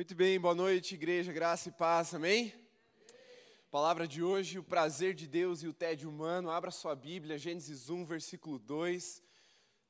[0.00, 2.54] Muito bem, boa noite, igreja, graça e paz, amém?
[3.70, 6.50] Palavra de hoje, o prazer de Deus e o tédio humano.
[6.50, 9.22] Abra sua Bíblia, Gênesis 1, versículo 2.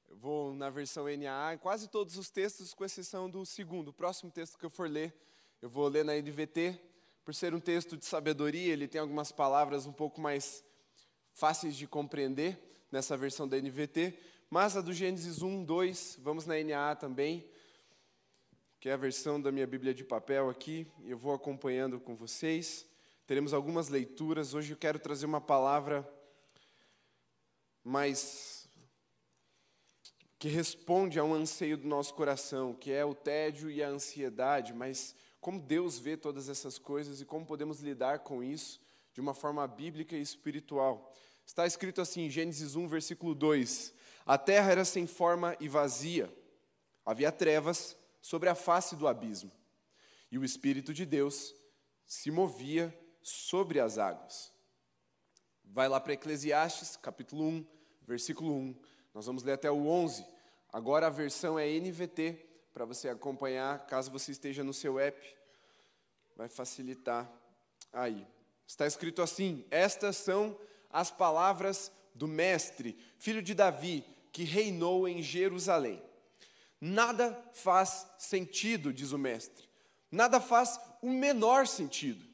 [0.08, 3.90] Eu vou na versão NAA, quase todos os textos, com exceção do segundo.
[3.90, 5.14] O próximo texto que eu for ler,
[5.62, 6.76] eu vou ler na NVT.
[7.24, 10.64] Por ser um texto de sabedoria, ele tem algumas palavras um pouco mais
[11.32, 12.58] fáceis de compreender
[12.90, 14.18] nessa versão da NVT.
[14.50, 17.48] Mas a do Gênesis 1, 2, vamos na NAA também
[18.80, 22.86] que é a versão da minha Bíblia de papel aqui, eu vou acompanhando com vocês.
[23.26, 24.54] Teremos algumas leituras.
[24.54, 26.10] Hoje eu quero trazer uma palavra
[27.84, 28.66] mais
[30.38, 34.72] que responde a um anseio do nosso coração, que é o tédio e a ansiedade,
[34.72, 38.80] mas como Deus vê todas essas coisas e como podemos lidar com isso
[39.12, 41.14] de uma forma bíblica e espiritual.
[41.44, 43.92] Está escrito assim em Gênesis 1, versículo 2:
[44.24, 46.34] A terra era sem forma e vazia,
[47.04, 49.50] havia trevas sobre a face do abismo.
[50.30, 51.54] E o Espírito de Deus
[52.06, 54.52] se movia sobre as águas.
[55.64, 57.66] Vai lá para Eclesiastes, capítulo 1,
[58.06, 58.74] versículo 1.
[59.14, 60.26] Nós vamos ler até o 11.
[60.72, 65.36] Agora a versão é NVT, para você acompanhar, caso você esteja no seu app.
[66.36, 67.30] Vai facilitar
[67.92, 68.26] aí.
[68.66, 70.58] Está escrito assim: Estas são
[70.90, 76.02] as palavras do Mestre, filho de Davi, que reinou em Jerusalém.
[76.80, 79.68] Nada faz sentido, diz o mestre.
[80.10, 82.24] Nada faz o menor sentido.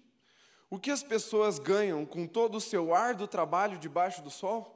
[0.70, 4.72] O que as pessoas ganham com todo o seu árduo trabalho debaixo do sol?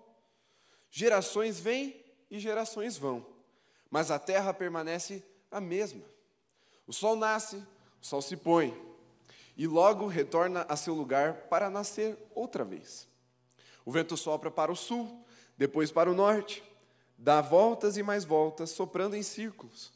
[0.91, 3.27] Gerações vêm e gerações vão,
[3.91, 6.03] mas a terra permanece a mesma.
[6.87, 8.77] O sol nasce, o sol se põe,
[9.57, 13.09] e logo retorna a seu lugar para nascer outra vez.
[13.85, 15.25] O vento sopra para o sul,
[15.57, 16.63] depois para o norte,
[17.21, 19.93] dá voltas e mais voltas, soprando em círculos.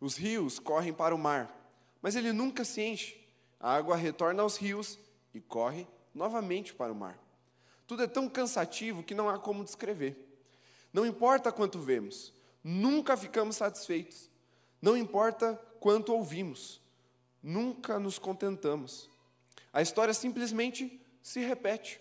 [0.00, 1.52] Os rios correm para o mar,
[2.00, 3.20] mas ele nunca se enche.
[3.58, 4.98] A água retorna aos rios
[5.34, 7.18] e corre novamente para o mar.
[7.86, 10.16] Tudo é tão cansativo que não há como descrever.
[10.92, 12.32] Não importa quanto vemos,
[12.62, 14.30] nunca ficamos satisfeitos.
[14.80, 16.80] Não importa quanto ouvimos,
[17.42, 19.10] nunca nos contentamos.
[19.72, 22.00] A história simplesmente se repete.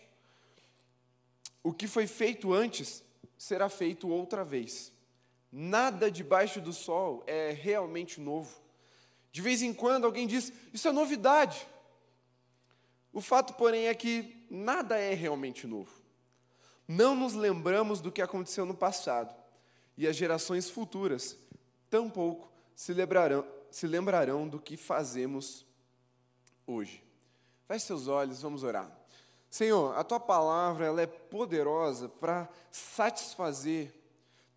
[1.63, 3.03] O que foi feito antes
[3.39, 4.91] será feito outra vez.
[5.51, 8.61] Nada debaixo do sol é realmente novo.
[9.31, 11.67] De vez em quando alguém diz: Isso é novidade.
[13.11, 15.91] O fato, porém, é que nada é realmente novo.
[16.87, 19.33] Não nos lembramos do que aconteceu no passado,
[19.97, 21.37] e as gerações futuras
[21.89, 25.65] tampouco se lembrarão, se lembrarão do que fazemos
[26.67, 27.03] hoje.
[27.67, 28.98] Feche seus olhos, vamos orar.
[29.49, 33.93] Senhor, a tua palavra ela é poderosa para satisfazer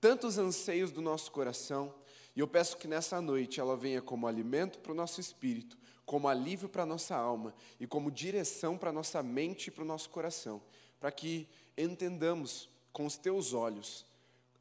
[0.01, 1.95] tantos anseios do nosso coração,
[2.35, 6.29] e eu peço que nessa noite ela venha como alimento para o nosso espírito, como
[6.29, 9.87] alívio para a nossa alma e como direção para a nossa mente e para o
[9.87, 10.61] nosso coração,
[10.99, 14.05] para que entendamos com os teus olhos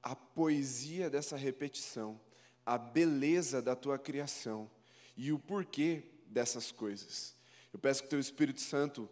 [0.01, 2.19] a poesia dessa repetição,
[2.65, 4.69] a beleza da tua criação
[5.17, 7.35] e o porquê dessas coisas.
[7.73, 9.09] Eu peço que teu Espírito Santo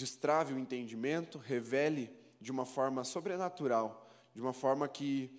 [0.00, 5.30] destrave o entendimento, revele de uma forma sobrenatural, de uma forma que,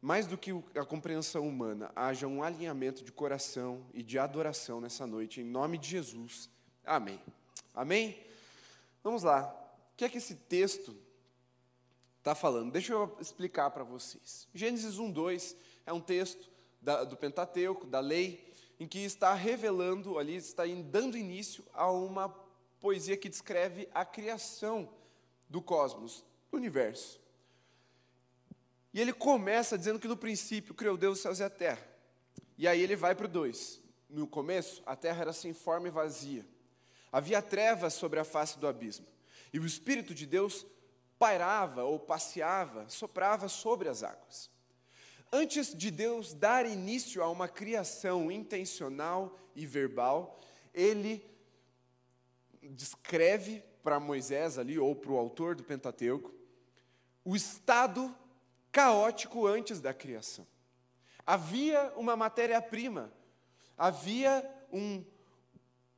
[0.00, 5.06] mais do que a compreensão humana, haja um alinhamento de coração e de adoração nessa
[5.06, 6.48] noite, em nome de Jesus.
[6.82, 7.20] Amém.
[7.74, 8.18] Amém?
[9.04, 9.54] Vamos lá.
[9.92, 10.96] O que é que esse texto
[12.20, 12.72] está falando?
[12.72, 14.48] Deixa eu explicar para vocês.
[14.54, 16.48] Gênesis 1, 2 é um texto
[16.80, 22.34] da, do Pentateuco, da lei, em que está revelando ali, está dando início a uma
[22.80, 24.88] poesia que descreve a criação
[25.48, 27.20] do cosmos, do universo.
[28.92, 31.86] E ele começa dizendo que no princípio criou Deus os céus e a terra.
[32.58, 33.80] E aí ele vai para o 2.
[34.08, 36.44] No começo, a terra era sem forma e vazia.
[37.12, 39.06] Havia trevas sobre a face do abismo.
[39.52, 40.66] E o Espírito de Deus
[41.18, 44.50] pairava ou passeava, soprava sobre as águas.
[45.32, 50.40] Antes de Deus dar início a uma criação intencional e verbal,
[50.74, 51.24] ele
[52.62, 56.32] descreve para Moisés ali, ou para o autor do Pentateuco,
[57.24, 58.14] o estado
[58.70, 60.46] caótico antes da criação.
[61.26, 63.12] Havia uma matéria-prima,
[63.76, 65.04] havia um,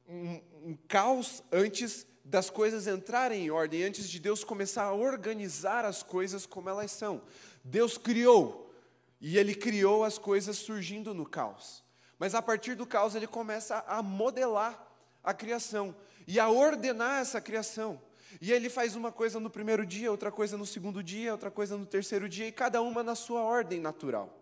[0.08, 5.84] um, um, caos antes das coisas entrarem em ordem, antes de Deus começar a organizar
[5.84, 7.22] as coisas como elas são.
[7.64, 8.72] Deus criou,
[9.20, 11.82] e Ele criou as coisas surgindo no caos.
[12.18, 14.88] Mas a partir do caos, Ele começa a modelar
[15.22, 15.94] a criação
[16.26, 18.00] e a ordenar essa criação.
[18.40, 21.76] E ele faz uma coisa no primeiro dia, outra coisa no segundo dia, outra coisa
[21.76, 24.38] no terceiro dia, e cada uma na sua ordem natural.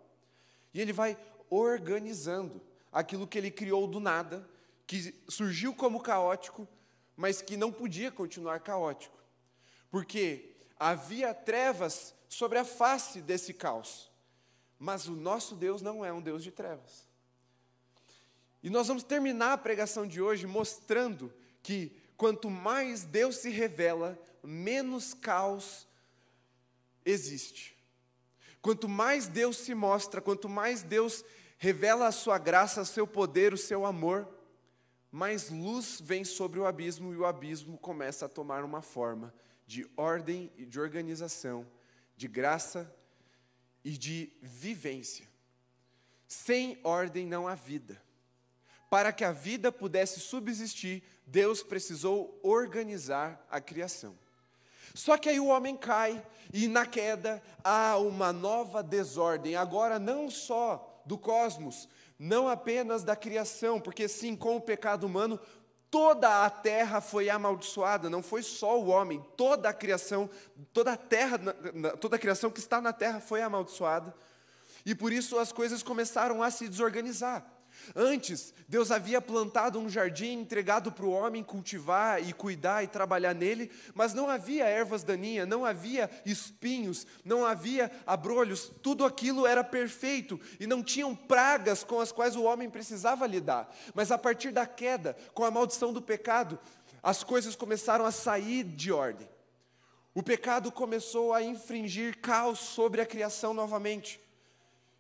[0.73, 1.17] E ele vai
[1.49, 2.61] organizando
[2.93, 4.49] aquilo que ele criou do nada,
[4.87, 6.67] que surgiu como caótico,
[7.17, 9.19] mas que não podia continuar caótico,
[9.91, 14.11] porque havia trevas sobre a face desse caos.
[14.79, 17.06] Mas o nosso Deus não é um Deus de trevas.
[18.62, 24.19] E nós vamos terminar a pregação de hoje mostrando que quanto mais Deus se revela,
[24.43, 25.87] menos caos
[27.05, 27.77] existe.
[28.61, 31.25] Quanto mais Deus se mostra, quanto mais Deus
[31.57, 34.29] revela a sua graça, o seu poder, o seu amor,
[35.11, 39.35] mais luz vem sobre o abismo e o abismo começa a tomar uma forma
[39.67, 41.67] de ordem e de organização,
[42.17, 42.95] de graça
[43.85, 45.29] e de vivência.
[46.27, 48.01] Sem ordem não há vida.
[48.90, 54.19] Para que a vida pudesse subsistir, Deus precisou organizar a criação.
[54.92, 56.20] Só que aí o homem cai
[56.52, 61.88] e na queda há uma nova desordem, agora não só do cosmos,
[62.19, 65.38] não apenas da criação, porque sim, com o pecado humano,
[65.88, 70.28] toda a terra foi amaldiçoada, não foi só o homem, toda a criação,
[70.72, 71.38] toda a terra,
[72.00, 74.12] toda a criação que está na terra foi amaldiçoada.
[74.84, 77.46] E por isso as coisas começaram a se desorganizar.
[77.94, 83.35] Antes, Deus havia plantado um jardim entregado para o homem cultivar e cuidar e trabalhar
[83.35, 89.65] nele, mas não havia ervas daninhas, não havia espinhos, não havia abrolhos, tudo aquilo era
[89.65, 93.75] perfeito e não tinham pragas com as quais o homem precisava lidar.
[93.94, 96.59] Mas a partir da queda, com a maldição do pecado,
[97.03, 99.29] as coisas começaram a sair de ordem.
[100.15, 104.21] O pecado começou a infringir caos sobre a criação novamente.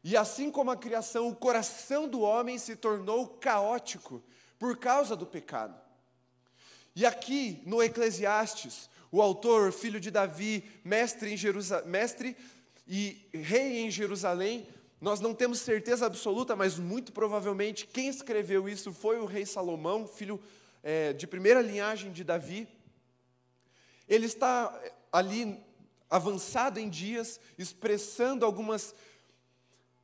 [0.02, 4.22] E assim como a criação, o coração do homem se tornou caótico
[4.58, 5.78] por causa do pecado.
[6.96, 12.36] E aqui no Eclesiastes, o autor, filho de Davi, mestre, em Jerusa mestre
[12.86, 14.66] e rei em Jerusalém,
[15.00, 20.06] nós não temos certeza absoluta, mas muito provavelmente quem escreveu isso foi o rei Salomão,
[20.06, 20.40] filho
[20.82, 22.68] é, de primeira linhagem de Davi.
[24.08, 24.78] Ele está
[25.10, 25.58] ali
[26.10, 28.94] avançado em dias, expressando algumas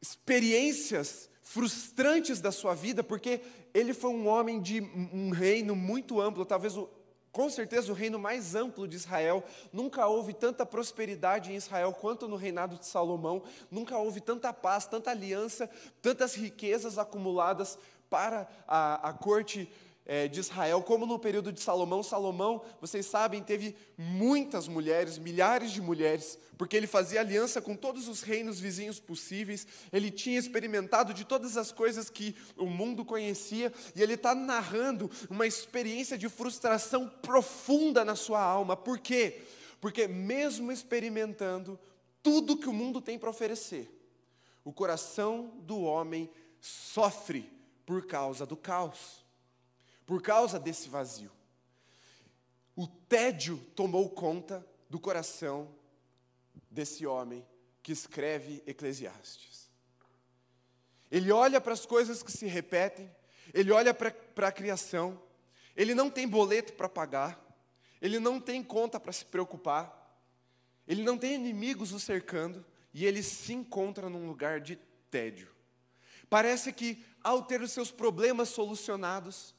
[0.00, 3.40] experiências frustrantes da sua vida, porque
[3.72, 4.80] ele foi um homem de
[5.12, 6.88] um reino muito amplo, talvez o,
[7.30, 9.44] com certeza o reino mais amplo de Israel.
[9.72, 13.42] Nunca houve tanta prosperidade em Israel quanto no reinado de Salomão.
[13.70, 15.68] Nunca houve tanta paz, tanta aliança,
[16.00, 17.78] tantas riquezas acumuladas
[18.08, 19.70] para a, a corte
[20.06, 22.02] é, de Israel, como no período de Salomão.
[22.02, 28.06] Salomão, vocês sabem, teve muitas mulheres, milhares de mulheres, porque ele fazia aliança com todos
[28.06, 33.72] os reinos vizinhos possíveis, ele tinha experimentado de todas as coisas que o mundo conhecia,
[33.94, 38.76] e ele está narrando uma experiência de frustração profunda na sua alma.
[38.76, 39.42] Por quê?
[39.80, 41.78] Porque, mesmo experimentando
[42.22, 43.92] tudo que o mundo tem para oferecer,
[44.64, 46.30] o coração do homem
[46.60, 47.50] sofre
[47.84, 49.25] por causa do caos
[50.06, 51.32] por causa desse vazio.
[52.76, 55.74] O tédio tomou conta do coração
[56.70, 57.44] desse homem
[57.82, 59.68] que escreve Eclesiastes.
[61.10, 63.10] Ele olha para as coisas que se repetem,
[63.52, 65.20] ele olha para, a criação,
[65.74, 67.40] ele não tem boleto para pagar,
[68.00, 69.92] ele não tem conta para se preocupar,
[70.86, 74.76] ele não tem inimigos o cercando e ele se encontra num lugar de
[75.10, 75.54] tédio.
[76.28, 79.54] Parece que, ao ter os seus problemas solucionados,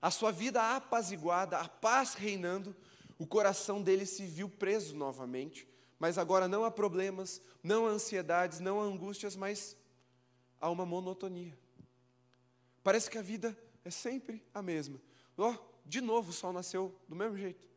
[0.00, 2.74] a sua vida apaziguada, a paz reinando,
[3.18, 8.60] o coração dele se viu preso novamente, mas agora não há problemas, não há ansiedades,
[8.60, 9.76] não há angústias, mas
[10.58, 11.58] há uma monotonia.
[12.82, 14.98] Parece que a vida é sempre a mesma.
[15.36, 17.68] Ó, oh, de novo o sol nasceu do mesmo jeito.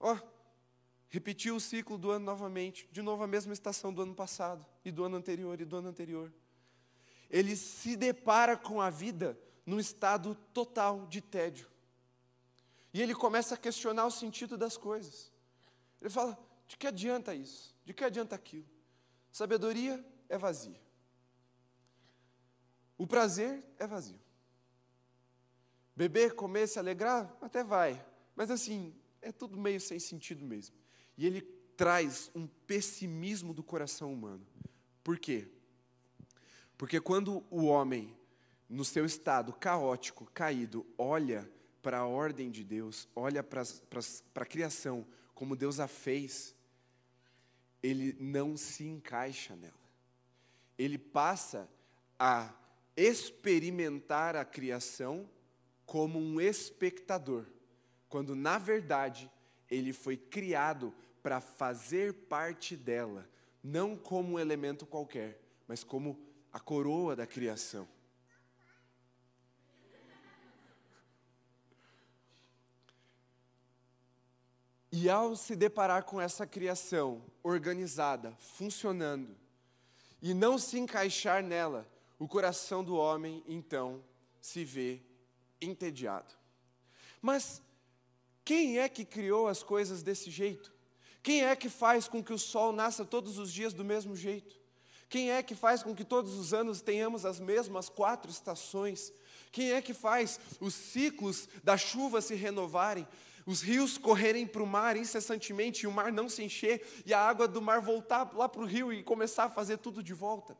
[0.00, 0.28] Ó, oh,
[1.10, 4.90] repetiu o ciclo do ano novamente, de novo a mesma estação do ano passado, e
[4.90, 6.32] do ano anterior, e do ano anterior.
[7.28, 11.68] Ele se depara com a vida num estado total de tédio.
[12.92, 15.30] E ele começa a questionar o sentido das coisas.
[16.00, 17.76] Ele fala: de que adianta isso?
[17.84, 18.64] De que adianta aquilo?
[19.30, 20.80] Sabedoria é vazia.
[22.96, 24.18] O prazer é vazio.
[25.94, 28.02] Beber, comer, se alegrar, até vai.
[28.34, 30.74] Mas assim, é tudo meio sem sentido mesmo.
[31.14, 31.42] E ele
[31.76, 34.46] traz um pessimismo do coração humano.
[35.04, 35.46] Por quê?
[36.78, 38.17] Porque quando o homem
[38.68, 41.50] no seu estado caótico, caído, olha
[41.82, 46.54] para a ordem de Deus, olha para, a criação, como Deus a fez,
[47.82, 49.74] ele não se encaixa nela.
[50.76, 51.68] Ele passa
[52.18, 52.52] a
[52.96, 55.28] experimentar a criação
[55.86, 57.46] como um espectador,
[58.08, 59.30] quando na verdade
[59.70, 63.28] ele foi criado para fazer parte dela,
[63.62, 66.18] não como um elemento qualquer, mas como
[66.52, 67.88] a coroa da criação.
[74.90, 79.36] E ao se deparar com essa criação organizada, funcionando,
[80.20, 81.86] e não se encaixar nela,
[82.18, 84.02] o coração do homem então
[84.40, 85.02] se vê
[85.60, 86.34] entediado.
[87.20, 87.62] Mas
[88.44, 90.72] quem é que criou as coisas desse jeito?
[91.22, 94.58] Quem é que faz com que o sol nasça todos os dias do mesmo jeito?
[95.08, 99.12] Quem é que faz com que todos os anos tenhamos as mesmas quatro estações?
[99.50, 103.06] Quem é que faz os ciclos da chuva se renovarem?
[103.48, 107.18] Os rios correrem para o mar incessantemente e o mar não se encher e a
[107.18, 110.54] água do mar voltar lá para o rio e começar a fazer tudo de volta?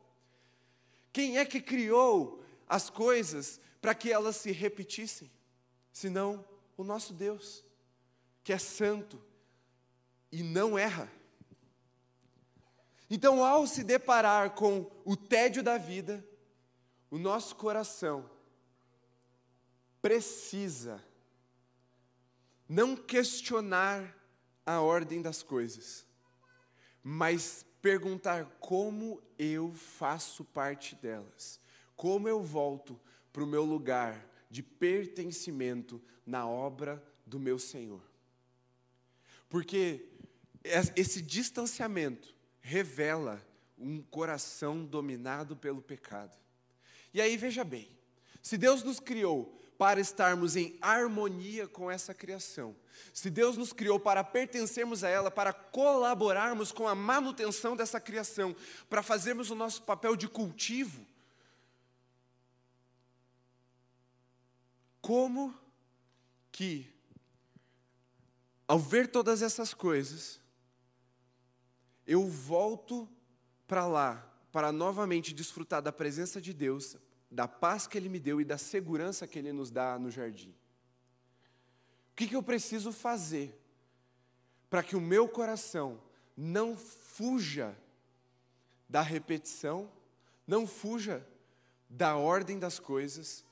[1.13, 5.29] Quem é que criou as coisas para que elas se repetissem?
[5.93, 6.43] Senão
[6.75, 7.63] o nosso Deus,
[8.43, 9.21] que é santo
[10.31, 11.11] e não erra.
[13.07, 16.27] Então, ao se deparar com o tédio da vida,
[17.11, 18.27] o nosso coração
[20.01, 21.07] precisa
[22.69, 24.15] não questionar
[24.63, 26.05] a ordem das coisas,
[27.03, 31.59] mas perguntar como eu faço parte delas,
[31.95, 32.99] como eu volto
[33.33, 38.03] para o meu lugar de pertencimento na obra do meu Senhor.
[39.49, 40.07] Porque
[40.95, 43.43] esse distanciamento revela
[43.77, 46.37] um coração dominado pelo pecado.
[47.11, 47.89] E aí veja bem,
[48.43, 52.75] se Deus nos criou para estarmos em harmonia com essa criação.
[53.13, 58.53] Se Deus nos criou para pertencermos a ela, para colaborarmos com a manutenção dessa criação,
[58.89, 61.07] para fazermos o nosso papel de cultivo,
[64.99, 65.57] como
[66.51, 66.93] que,
[68.67, 70.41] ao ver todas essas coisas,
[72.05, 73.07] eu volto
[73.65, 76.97] para lá, para novamente desfrutar da presença de Deus,
[77.29, 80.55] da paz que Ele me deu e da segurança que Ele nos dá no jardim.
[82.11, 83.57] O que, que eu preciso fazer
[84.69, 86.01] para que o meu coração
[86.35, 87.77] não fuja
[88.87, 89.91] da repetição,
[90.45, 91.25] não fuja
[91.89, 93.45] da ordem das coisas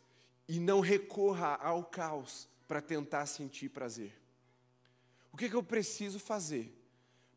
[0.48, 4.13] e não recorra ao caos para tentar sentir prazer?
[5.31, 6.74] O que, que eu preciso fazer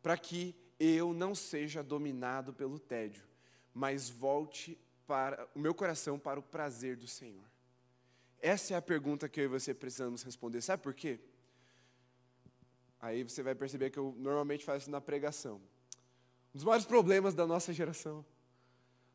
[0.01, 3.23] para que eu não seja dominado pelo tédio,
[3.71, 4.77] mas volte
[5.07, 7.43] para o meu coração para o prazer do Senhor?
[8.39, 10.61] Essa é a pergunta que eu e você precisamos responder.
[10.61, 11.19] Sabe por quê?
[12.99, 15.61] Aí você vai perceber que eu normalmente faço isso na pregação.
[16.53, 18.25] Um dos maiores problemas da nossa geração,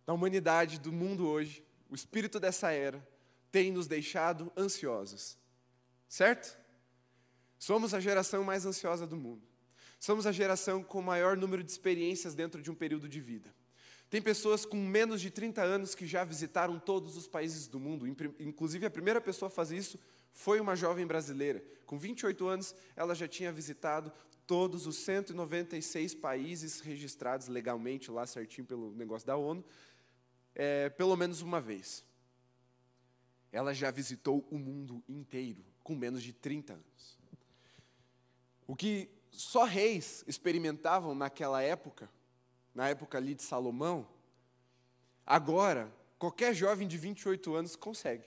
[0.05, 3.07] da humanidade, do mundo hoje, o espírito dessa era,
[3.51, 5.39] tem nos deixado ansiosos.
[6.09, 6.59] Certo?
[7.59, 9.47] Somos a geração mais ansiosa do mundo.
[9.99, 13.53] Somos a geração com o maior número de experiências dentro de um período de vida.
[14.09, 18.07] Tem pessoas com menos de 30 anos que já visitaram todos os países do mundo.
[18.39, 19.99] Inclusive, a primeira pessoa a fazer isso
[20.33, 21.63] foi uma jovem brasileira.
[21.85, 24.13] Com 28 anos, ela já tinha visitado
[24.47, 29.65] todos os 196 países registrados legalmente, lá certinho pelo negócio da ONU,
[30.55, 32.05] é, pelo menos uma vez.
[33.51, 37.19] Ela já visitou o mundo inteiro com menos de 30 anos.
[38.67, 42.09] O que só reis experimentavam naquela época
[42.77, 44.07] na época ali de Salomão,
[45.27, 48.27] agora qualquer jovem de 28 anos consegue.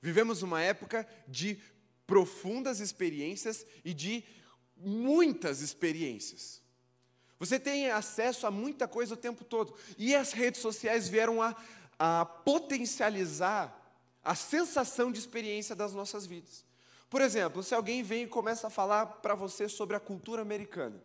[0.00, 1.60] Vivemos uma época de
[2.06, 4.24] profundas experiências e de
[4.76, 6.62] muitas experiências.
[7.36, 9.74] Você tem acesso a muita coisa o tempo todo.
[9.98, 11.56] E as redes sociais vieram a,
[11.98, 13.76] a potencializar
[14.22, 16.64] a sensação de experiência das nossas vidas.
[17.10, 21.02] Por exemplo, se alguém vem e começa a falar para você sobre a cultura americana.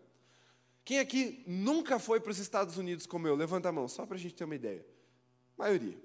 [0.90, 3.36] Quem aqui nunca foi para os Estados Unidos como eu?
[3.36, 4.84] Levanta a mão, só para a gente ter uma ideia.
[5.56, 5.96] Maioria.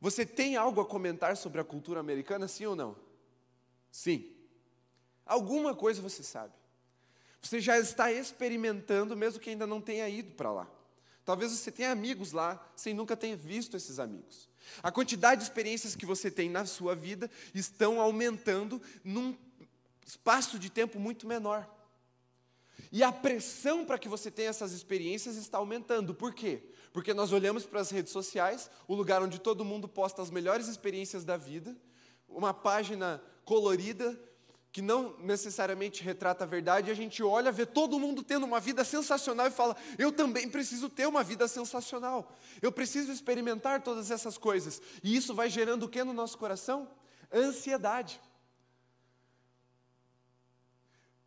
[0.00, 2.96] Você tem algo a comentar sobre a cultura americana, sim ou não?
[3.90, 4.34] Sim.
[5.26, 6.54] Alguma coisa você sabe.
[7.38, 10.66] Você já está experimentando, mesmo que ainda não tenha ido para lá.
[11.22, 14.48] Talvez você tenha amigos lá, sem nunca ter visto esses amigos.
[14.82, 19.36] A quantidade de experiências que você tem na sua vida estão aumentando num
[20.06, 21.75] espaço de tempo muito menor.
[22.92, 26.14] E a pressão para que você tenha essas experiências está aumentando.
[26.14, 26.62] Por quê?
[26.92, 30.68] Porque nós olhamos para as redes sociais, o lugar onde todo mundo posta as melhores
[30.68, 31.76] experiências da vida,
[32.28, 34.18] uma página colorida
[34.76, 38.60] que não necessariamente retrata a verdade, e a gente olha, vê todo mundo tendo uma
[38.60, 42.30] vida sensacional e fala: eu também preciso ter uma vida sensacional.
[42.60, 44.82] Eu preciso experimentar todas essas coisas.
[45.02, 46.90] E isso vai gerando o que no nosso coração?
[47.32, 48.20] Ansiedade.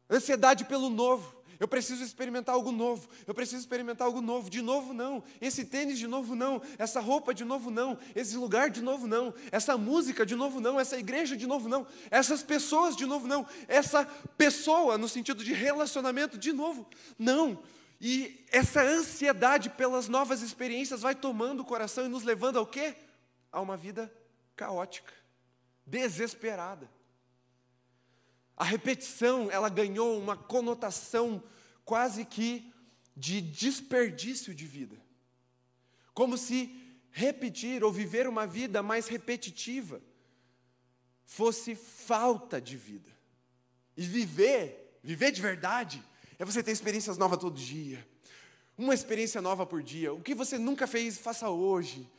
[0.08, 1.38] Ansiedade pelo novo.
[1.60, 3.10] Eu preciso experimentar algo novo.
[3.28, 4.50] Eu preciso experimentar algo novo.
[4.50, 5.22] De novo, não.
[5.42, 6.62] Esse tênis de novo, não.
[6.78, 7.98] Essa roupa de novo, não.
[8.16, 9.34] Esse lugar de novo, não.
[9.51, 10.80] Essa música de novo, não.
[10.80, 11.86] Essa igreja de novo, não.
[12.10, 13.46] Essas pessoas de novo, não.
[13.68, 14.06] Essa
[14.38, 16.88] pessoa, no sentido de relacionamento, de novo,
[17.18, 17.62] não.
[18.00, 22.96] E essa ansiedade pelas novas experiências vai tomando o coração e nos levando ao quê?
[23.51, 24.10] A uma vida
[24.56, 25.12] caótica,
[25.86, 26.89] desesperada.
[28.60, 31.42] A repetição, ela ganhou uma conotação
[31.86, 32.70] quase que
[33.16, 34.98] de desperdício de vida.
[36.13, 36.78] Como se
[37.10, 40.01] repetir ou viver uma vida mais repetitiva
[41.24, 43.10] fosse falta de vida.
[43.96, 46.04] E viver, viver de verdade,
[46.38, 48.06] é você ter experiências novas todo dia.
[48.78, 50.13] Uma experiência nova por dia.
[50.13, 52.10] O que você nunca fez, faça hoje.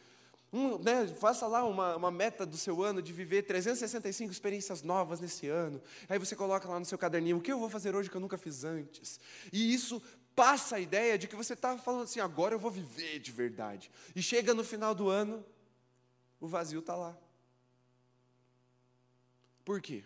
[0.52, 5.21] Um, né, faça lá uma, uma, meta do seu ano de viver 365 experiências novas
[5.21, 5.80] nesse ano.
[6.09, 8.21] Aí você coloca lá no seu caderninho, o que eu vou fazer hoje que eu
[8.21, 9.21] nunca fiz antes?
[9.52, 10.02] E isso
[10.35, 13.90] passa a ideia de que você está falando assim, agora eu vou viver de verdade.
[14.14, 15.45] E chega no final do ano,
[16.40, 17.16] o vazio está lá.
[19.64, 20.04] Por quê?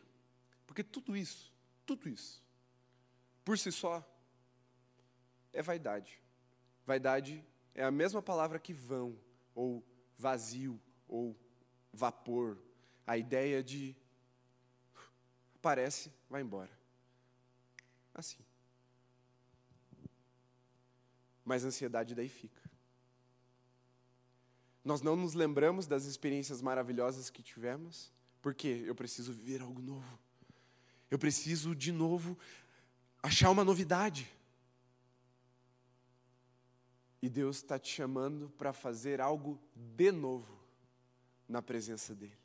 [0.66, 1.50] Porque tudo isso,
[1.86, 2.42] tudo isso,
[3.44, 4.04] por si só,
[5.54, 6.20] é vaidade.
[6.84, 7.42] Vaidade
[7.74, 9.18] é a mesma palavra que vão,
[9.54, 9.82] ou
[10.24, 11.38] vazio ou
[11.92, 12.58] vapor.
[13.06, 13.94] A ideia de
[15.56, 16.70] aparece, vai embora.
[18.14, 18.42] Assim.
[21.44, 22.62] Mas a ansiedade daí fica.
[24.82, 30.18] Nós não nos lembramos das experiências maravilhosas que tivemos, porque eu preciso viver algo novo.
[31.10, 32.38] Eu preciso de novo
[33.22, 34.30] achar uma novidade.
[37.24, 40.60] E Deus está te chamando para fazer algo de novo
[41.48, 42.36] na presença dEle.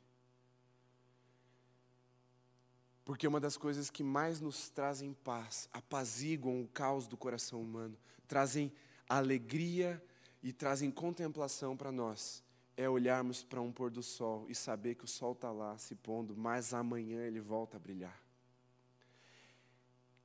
[3.04, 7.94] Porque uma das coisas que mais nos trazem paz, apaziguam o caos do coração humano,
[8.26, 8.72] trazem
[9.06, 10.02] alegria
[10.42, 12.42] e trazem contemplação para nós,
[12.74, 15.94] é olharmos para um pôr do sol e saber que o sol está lá se
[15.94, 18.18] pondo, mas amanhã ele volta a brilhar.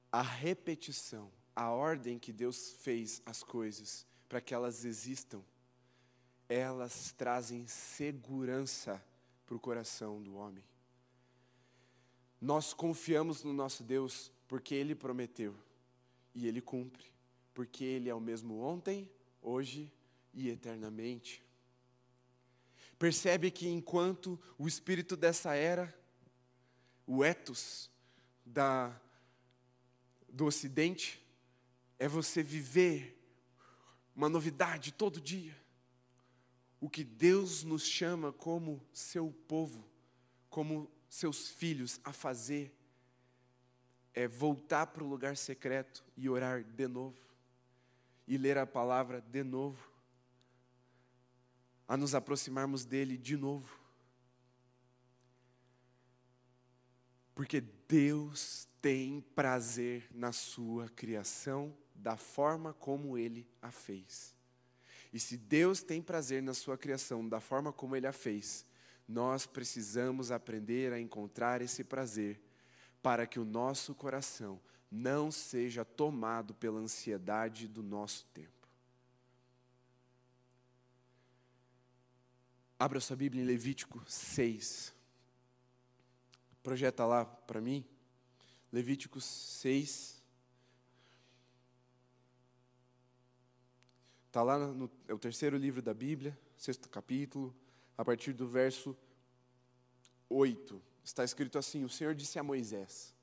[0.10, 5.42] A repetição, a ordem que Deus fez as coisas, para que elas existam,
[6.50, 9.02] elas trazem segurança
[9.46, 10.62] para o coração do homem.
[12.42, 15.56] Nós confiamos no nosso Deus porque Ele prometeu
[16.34, 17.06] e Ele cumpre,
[17.54, 19.10] porque Ele é o mesmo ontem,
[19.42, 19.90] hoje
[20.34, 21.42] e eternamente.
[23.00, 25.98] Percebe que enquanto o espírito dessa era,
[27.08, 27.90] o ethos
[28.46, 29.00] da,
[30.28, 31.26] do Ocidente,
[31.98, 33.15] é você viver
[34.16, 35.56] uma novidade todo dia.
[36.80, 39.86] O que Deus nos chama como seu povo,
[40.50, 42.74] como seus filhos a fazer,
[44.14, 47.20] é voltar para o lugar secreto e orar de novo,
[48.26, 49.92] e ler a palavra de novo,
[51.88, 53.80] a nos aproximarmos dele de novo.
[57.34, 64.36] Porque Deus tem prazer na sua criação da forma como ele a fez.
[65.14, 68.66] E se Deus tem prazer na sua criação da forma como ele a fez,
[69.08, 72.42] nós precisamos aprender a encontrar esse prazer
[73.02, 74.60] para que o nosso coração
[74.92, 78.50] não seja tomado pela ansiedade do nosso tempo.
[82.78, 84.94] Abra sua Bíblia em Levítico 6.
[86.62, 87.86] Projeta lá para mim.
[88.72, 90.15] Levítico 6.
[94.36, 97.56] Está lá no é o terceiro livro da Bíblia, sexto capítulo,
[97.98, 98.94] a partir do verso
[100.28, 100.82] 8.
[101.02, 103.16] Está escrito assim: O Senhor disse a Moisés: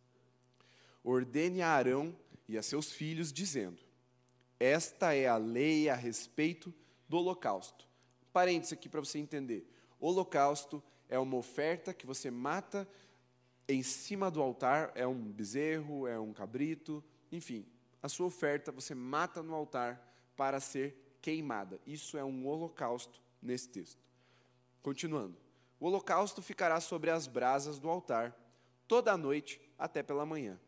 [1.05, 2.17] Ordene a Arão
[2.49, 3.79] e a seus filhos, dizendo:
[4.59, 6.73] Esta é a lei a respeito
[7.07, 7.87] do holocausto.
[8.33, 9.71] Parênteses aqui para você entender.
[10.01, 12.89] Holocausto é uma oferta que você mata
[13.69, 17.67] em cima do altar, é um bezerro, é um cabrito, enfim,
[18.03, 20.11] a sua oferta você mata no altar
[20.43, 21.79] para ser queimada.
[21.87, 24.03] Isso é um holocausto nesse texto.
[24.83, 25.37] Continuando.
[25.79, 28.37] O holocausto ficará sobre as brasas do altar
[28.89, 30.59] toda a noite até pela manhã.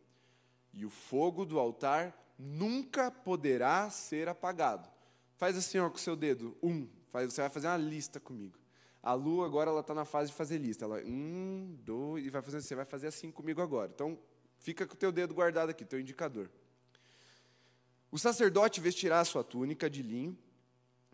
[0.72, 4.88] E o fogo do altar nunca poderá ser apagado.
[5.34, 6.56] Faz assim ó, com o seu dedo.
[6.62, 6.88] Um.
[7.10, 8.56] Faz, você vai fazer uma lista comigo.
[9.02, 10.84] A lua agora ela está na fase de fazer lista.
[10.84, 13.90] Ela, um, dois, e vai fazer, você vai fazer assim comigo agora.
[13.92, 14.16] Então,
[14.56, 16.48] fica com o teu dedo guardado aqui, teu indicador.
[18.14, 20.38] O sacerdote vestirá a sua túnica de linho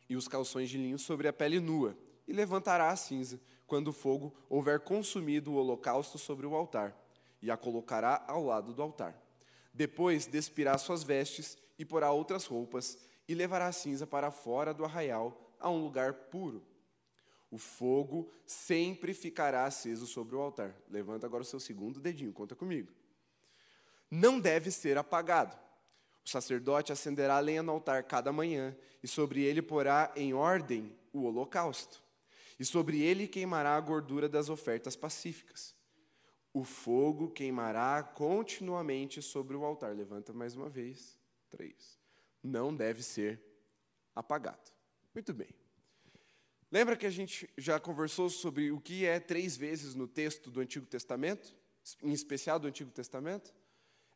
[0.07, 1.97] e os calções de linho sobre a pele nua,
[2.29, 6.95] e levantará a cinza, quando o fogo houver consumido o holocausto sobre o altar,
[7.41, 9.19] e a colocará ao lado do altar.
[9.73, 14.85] Depois despirá suas vestes e porá outras roupas e levará a cinza para fora do
[14.85, 16.63] arraial a um lugar puro.
[17.51, 20.77] O fogo sempre ficará aceso sobre o altar.
[20.91, 22.93] Levanta agora o seu segundo dedinho, conta comigo.
[24.11, 25.70] Não deve ser apagado.
[26.25, 30.95] O sacerdote acenderá a lenha no altar cada manhã, e sobre ele porá em ordem
[31.13, 32.03] o holocausto.
[32.59, 35.75] E sobre ele queimará a gordura das ofertas pacíficas.
[36.53, 39.95] O fogo queimará continuamente sobre o altar.
[39.95, 41.17] Levanta mais uma vez.
[41.49, 41.99] Três.
[42.43, 43.41] Não deve ser
[44.15, 44.71] apagado.
[45.15, 45.49] Muito bem.
[46.71, 50.61] Lembra que a gente já conversou sobre o que é três vezes no texto do
[50.61, 51.57] Antigo Testamento,
[52.03, 53.53] em especial do Antigo Testamento?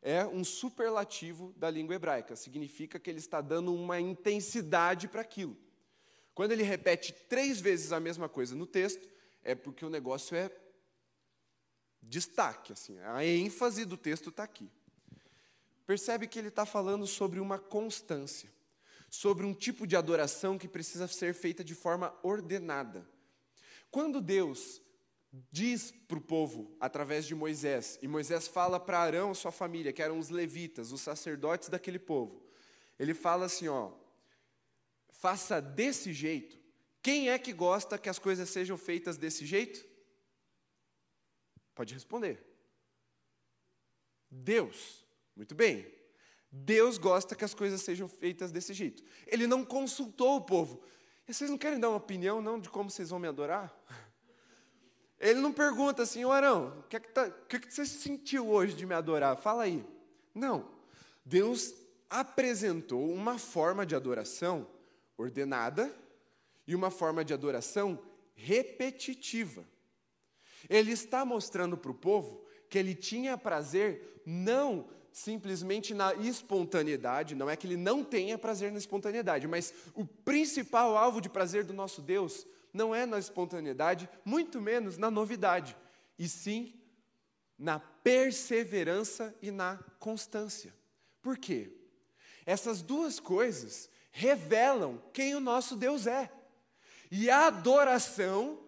[0.01, 5.57] É um superlativo da língua hebraica, significa que ele está dando uma intensidade para aquilo.
[6.33, 9.07] Quando ele repete três vezes a mesma coisa no texto,
[9.43, 10.51] é porque o negócio é
[12.01, 14.69] destaque, assim, a ênfase do texto está aqui.
[15.87, 18.53] Percebe que ele está falando sobre uma constância
[19.15, 23.07] sobre um tipo de adoração que precisa ser feita de forma ordenada.
[23.89, 24.81] Quando Deus
[25.51, 29.91] diz para o povo, através de Moisés, e Moisés fala para Arão e sua família,
[29.91, 32.43] que eram os levitas, os sacerdotes daquele povo,
[32.97, 33.91] ele fala assim: ó,
[35.09, 36.57] faça desse jeito.
[37.01, 39.85] Quem é que gosta que as coisas sejam feitas desse jeito?
[41.75, 42.43] Pode responder.
[44.31, 45.05] Deus.
[45.35, 45.93] Muito bem.
[46.49, 49.03] Deus gosta que as coisas sejam feitas desse jeito.
[49.27, 50.81] Ele não consultou o povo.
[51.27, 53.75] E vocês não querem dar uma opinião, não, de como vocês vão me adorar?
[55.19, 57.85] Ele não pergunta assim, ô Arão, o que, é que, tá, que, é que você
[57.85, 59.37] sentiu hoje de me adorar?
[59.37, 59.85] Fala aí.
[60.33, 60.69] Não.
[61.23, 61.73] Deus
[62.09, 64.67] apresentou uma forma de adoração
[65.17, 65.93] ordenada
[66.67, 67.99] e uma forma de adoração
[68.35, 69.63] repetitiva.
[70.69, 77.49] Ele está mostrando para o povo que ele tinha prazer não simplesmente na espontaneidade, não
[77.49, 81.71] é que ele não tenha prazer na espontaneidade, mas o principal alvo de prazer do
[81.71, 85.75] nosso Deus não é na espontaneidade, muito menos na novidade,
[86.19, 86.73] e sim
[87.57, 90.73] na perseverança e na constância.
[91.21, 91.71] Por quê?
[92.45, 96.29] Essas duas coisas revelam quem o nosso Deus é.
[97.09, 98.59] E a adoração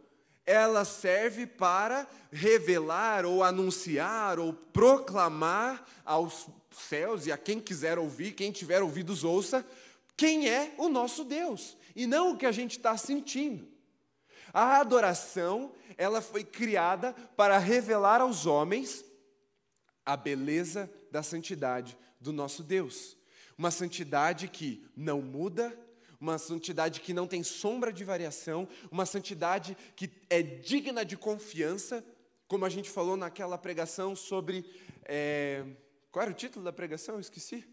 [0.45, 8.31] ela serve para revelar ou anunciar ou proclamar aos céus e a quem quiser ouvir,
[8.31, 9.65] quem tiver ouvidos ouça,
[10.15, 13.76] quem é o nosso Deus e não o que a gente está sentindo.
[14.57, 19.05] A adoração, ela foi criada para revelar aos homens
[20.03, 23.15] a beleza da santidade do nosso Deus.
[23.55, 25.79] Uma santidade que não muda,
[26.19, 32.03] uma santidade que não tem sombra de variação, uma santidade que é digna de confiança,
[32.47, 34.65] como a gente falou naquela pregação sobre.
[35.03, 35.63] É,
[36.11, 37.13] qual era o título da pregação?
[37.13, 37.63] Eu esqueci.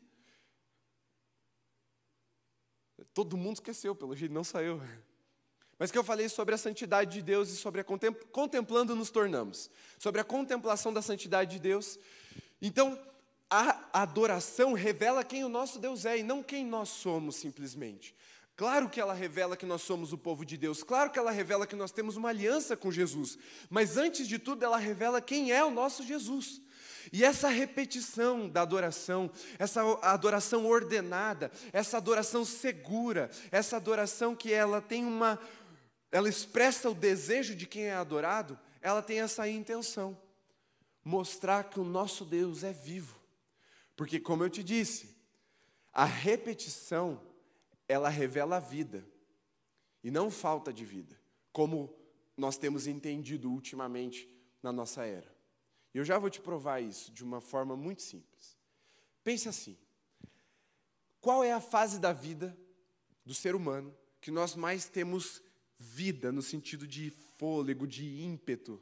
[3.14, 4.83] Todo mundo esqueceu, pelo jeito, não saiu.
[5.79, 9.71] Mas que eu falei sobre a santidade de Deus e sobre a contemplando nos tornamos,
[9.99, 11.99] sobre a contemplação da santidade de Deus.
[12.63, 12.99] Então,
[13.51, 18.15] a adoração revela quem o nosso Deus é e não quem nós somos simplesmente.
[18.57, 21.67] Claro que ela revela que nós somos o povo de Deus, claro que ela revela
[21.67, 23.37] que nós temos uma aliança com Jesus,
[23.69, 26.63] mas antes de tudo ela revela quem é o nosso Jesus.
[27.13, 34.81] E essa repetição da adoração, essa adoração ordenada, essa adoração segura, essa adoração que ela
[34.81, 35.39] tem uma
[36.14, 40.16] ela expressa o desejo de quem é adorado, ela tem essa intenção:
[41.03, 43.20] mostrar que o nosso Deus é vivo.
[43.96, 45.16] Porque como eu te disse,
[45.92, 47.20] a repetição
[47.88, 49.05] ela revela a vida
[50.05, 51.20] e não falta de vida,
[51.53, 51.92] como
[52.37, 54.31] nós temos entendido ultimamente
[54.62, 55.35] na nossa era.
[55.92, 58.57] E eu já vou te provar isso de uma forma muito simples.
[59.24, 59.77] Pense assim:
[61.20, 62.57] qual é a fase da vida
[63.27, 65.42] do ser humano que nós mais temos
[65.85, 68.81] vida no sentido de fôlego, de ímpeto?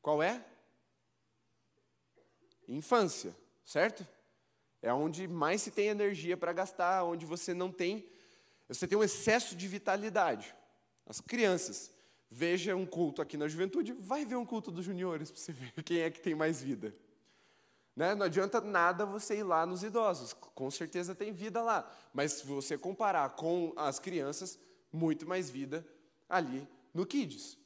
[0.00, 0.44] Qual é?
[2.68, 4.06] Infância, certo?
[4.82, 8.08] É onde mais se tem energia para gastar, onde você não tem,
[8.68, 10.54] você tem um excesso de vitalidade.
[11.06, 11.90] As crianças,
[12.30, 15.72] veja um culto aqui na juventude, vai ver um culto dos juniores para você ver
[15.84, 16.94] quem é que tem mais vida.
[17.94, 18.14] Né?
[18.14, 22.46] Não adianta nada você ir lá nos idosos, com certeza tem vida lá, mas se
[22.46, 24.58] você comparar com as crianças,
[24.92, 25.86] muito mais vida
[26.28, 27.56] ali no Kids.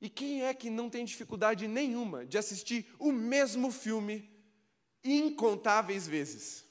[0.00, 4.30] E quem é que não tem dificuldade nenhuma de assistir o mesmo filme
[5.02, 6.64] incontáveis vezes.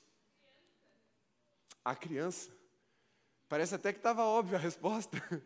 [1.84, 2.50] A criança.
[3.50, 5.17] Parece até que estava óbvia a resposta.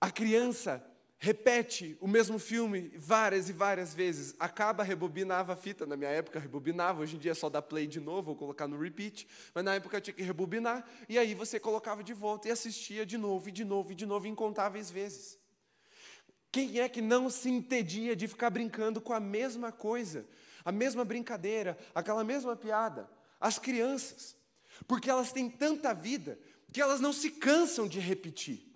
[0.00, 0.84] A criança
[1.22, 6.40] repete o mesmo filme várias e várias vezes, acaba, rebobinava a fita, na minha época
[6.40, 9.62] rebobinava, hoje em dia é só dar play de novo ou colocar no repeat, mas
[9.62, 13.48] na época tinha que rebobinar, e aí você colocava de volta e assistia de novo,
[13.48, 15.38] e de novo, e de novo, incontáveis vezes.
[16.50, 20.26] Quem é que não se entedia de ficar brincando com a mesma coisa,
[20.64, 23.08] a mesma brincadeira, aquela mesma piada?
[23.40, 24.36] As crianças,
[24.88, 26.36] porque elas têm tanta vida
[26.72, 28.71] que elas não se cansam de repetir.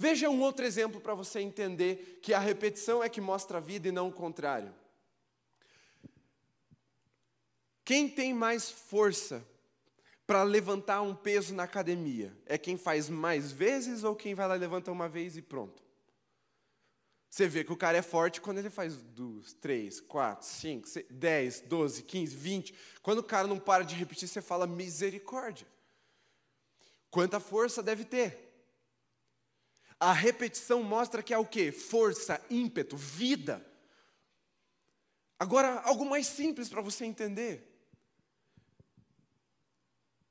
[0.00, 3.86] Veja um outro exemplo para você entender que a repetição é que mostra a vida
[3.86, 4.74] e não o contrário.
[7.84, 9.46] Quem tem mais força
[10.26, 12.34] para levantar um peso na academia?
[12.46, 15.82] É quem faz mais vezes ou quem vai lá levanta uma vez e pronto?
[17.28, 21.04] Você vê que o cara é forte quando ele faz duas, três, quatro, cinco, seis,
[21.10, 22.74] dez, doze, quinze, vinte.
[23.02, 25.66] Quando o cara não para de repetir, você fala misericórdia.
[27.10, 28.49] Quanta força deve ter?
[30.00, 31.70] A repetição mostra que é o que?
[31.70, 33.64] Força, ímpeto, vida.
[35.38, 37.66] Agora, algo mais simples para você entender.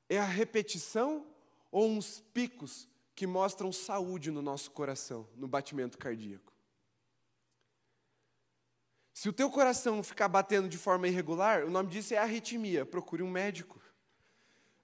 [0.08, 1.24] É a repetição
[1.70, 6.52] ou uns picos que mostram saúde no nosso coração, no batimento cardíaco?
[9.12, 12.84] Se o teu coração ficar batendo de forma irregular, o nome disso é arritmia.
[12.84, 13.80] Procure um médico.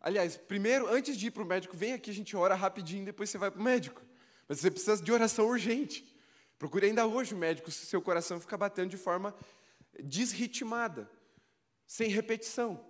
[0.01, 3.31] Aliás, primeiro, antes de ir para o médico, vem aqui, a gente ora rapidinho, depois
[3.31, 4.01] você vai para o médico.
[4.49, 6.05] Mas você precisa de oração urgente.
[6.59, 9.35] Procure ainda hoje o médico se seu coração ficar batendo de forma
[10.03, 11.11] desritmada,
[11.87, 12.85] sem repetição.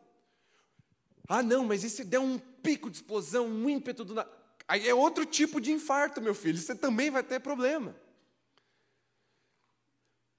[1.29, 4.14] Ah, não, mas e se der um pico de explosão, um ímpeto do.
[4.69, 6.59] Aí é outro tipo de infarto, meu filho.
[6.59, 7.95] Você também vai ter problema.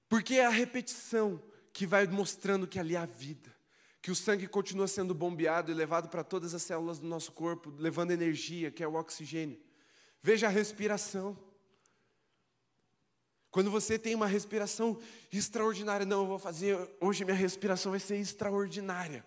[0.08, 3.54] Porque é a repetição que vai mostrando que ali há vida,
[4.00, 7.70] que o sangue continua sendo bombeado e levado para todas as células do nosso corpo,
[7.76, 9.60] levando energia, que é o oxigênio.
[10.22, 11.36] Veja a respiração.
[13.50, 14.98] Quando você tem uma respiração
[15.32, 19.24] extraordinária, não, eu vou fazer, hoje minha respiração vai ser extraordinária.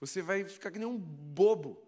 [0.00, 1.82] Você vai ficar que nem um bobo.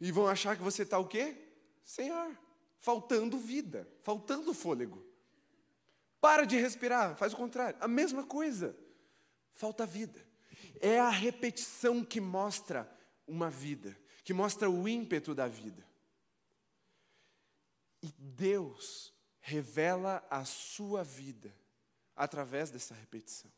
[0.00, 1.36] E vão achar que você está o quê?
[1.84, 2.30] Sem ar.
[2.78, 5.04] Faltando vida, faltando fôlego.
[6.20, 7.78] Para de respirar, faz o contrário.
[7.80, 8.76] A mesma coisa.
[9.52, 10.18] Falta vida.
[10.80, 12.90] É a repetição que mostra
[13.26, 15.86] uma vida, que mostra o ímpeto da vida.
[18.02, 21.54] E Deus revela a sua vida
[22.16, 23.50] através dessa repetição.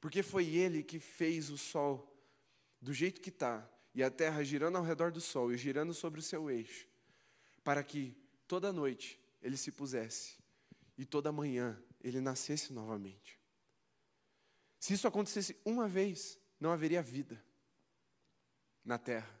[0.00, 2.14] Porque foi Ele que fez o sol
[2.80, 6.20] do jeito que está, e a terra girando ao redor do sol e girando sobre
[6.20, 6.86] o seu eixo,
[7.64, 10.36] para que toda noite ele se pusesse
[10.96, 13.38] e toda manhã ele nascesse novamente.
[14.78, 17.42] Se isso acontecesse uma vez, não haveria vida
[18.84, 19.37] na terra.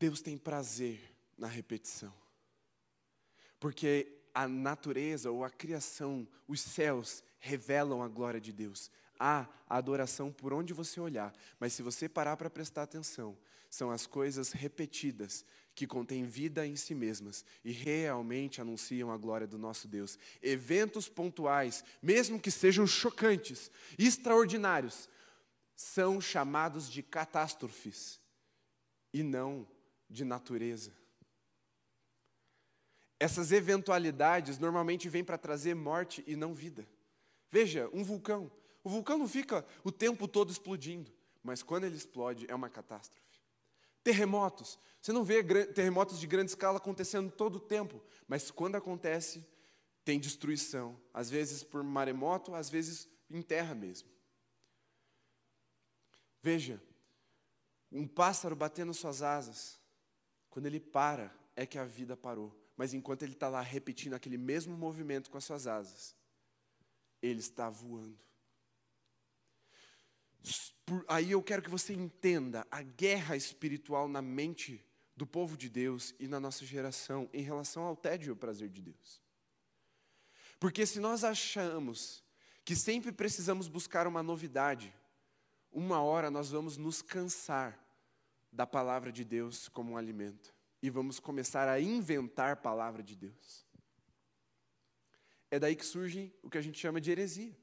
[0.00, 0.98] Deus tem prazer
[1.36, 2.12] na repetição.
[3.60, 8.90] Porque a natureza ou a criação, os céus, revelam a glória de Deus.
[9.18, 13.36] Há adoração por onde você olhar, mas se você parar para prestar atenção,
[13.68, 19.46] são as coisas repetidas que contêm vida em si mesmas e realmente anunciam a glória
[19.46, 20.18] do nosso Deus.
[20.40, 25.10] Eventos pontuais, mesmo que sejam chocantes, extraordinários,
[25.76, 28.18] são chamados de catástrofes
[29.12, 29.68] e não
[30.10, 30.92] de natureza.
[33.18, 36.88] Essas eventualidades normalmente vêm para trazer morte e não vida.
[37.50, 38.50] Veja, um vulcão.
[38.82, 43.40] O vulcão não fica o tempo todo explodindo, mas quando ele explode é uma catástrofe.
[44.02, 44.78] Terremotos.
[45.00, 49.46] Você não vê terremotos de grande escala acontecendo todo o tempo, mas quando acontece,
[50.04, 50.98] tem destruição.
[51.12, 54.08] Às vezes por maremoto, às vezes em terra mesmo.
[56.42, 56.82] Veja,
[57.92, 59.79] um pássaro batendo suas asas,
[60.50, 62.54] quando ele para, é que a vida parou.
[62.76, 66.14] Mas enquanto ele está lá repetindo aquele mesmo movimento com as suas asas,
[67.22, 68.18] ele está voando.
[71.06, 74.84] Aí eu quero que você entenda a guerra espiritual na mente
[75.14, 78.70] do povo de Deus e na nossa geração em relação ao tédio e ao prazer
[78.70, 79.22] de Deus.
[80.58, 82.24] Porque se nós achamos
[82.64, 84.94] que sempre precisamos buscar uma novidade,
[85.70, 87.78] uma hora nós vamos nos cansar
[88.52, 93.66] da palavra de Deus como um alimento e vamos começar a inventar palavra de Deus.
[95.50, 97.56] É daí que surge o que a gente chama de heresia.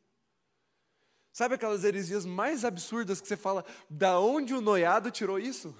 [1.31, 5.75] Sabe aquelas heresias mais absurdas que você fala, da onde o noiado tirou isso?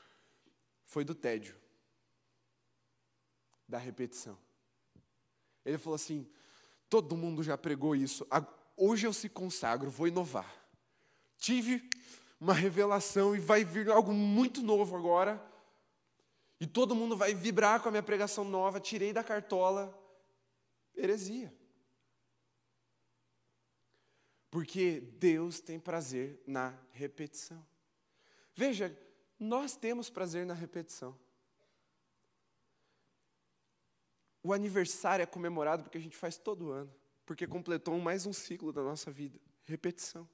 [0.84, 1.56] Foi do tédio,
[3.68, 4.36] da repetição.
[5.64, 6.28] Ele falou assim:
[6.88, 8.26] todo mundo já pregou isso,
[8.76, 10.52] hoje eu se consagro, vou inovar.
[11.38, 11.88] Tive
[12.40, 15.40] uma revelação e vai vir algo muito novo agora.
[16.58, 19.96] E todo mundo vai vibrar com a minha pregação nova, tirei da cartola.
[20.96, 21.54] Heresia.
[24.50, 27.64] Porque Deus tem prazer na repetição.
[28.54, 28.96] Veja,
[29.38, 31.16] nós temos prazer na repetição.
[34.42, 36.92] O aniversário é comemorado porque a gente faz todo ano,
[37.24, 40.28] porque completou mais um ciclo da nossa vida repetição.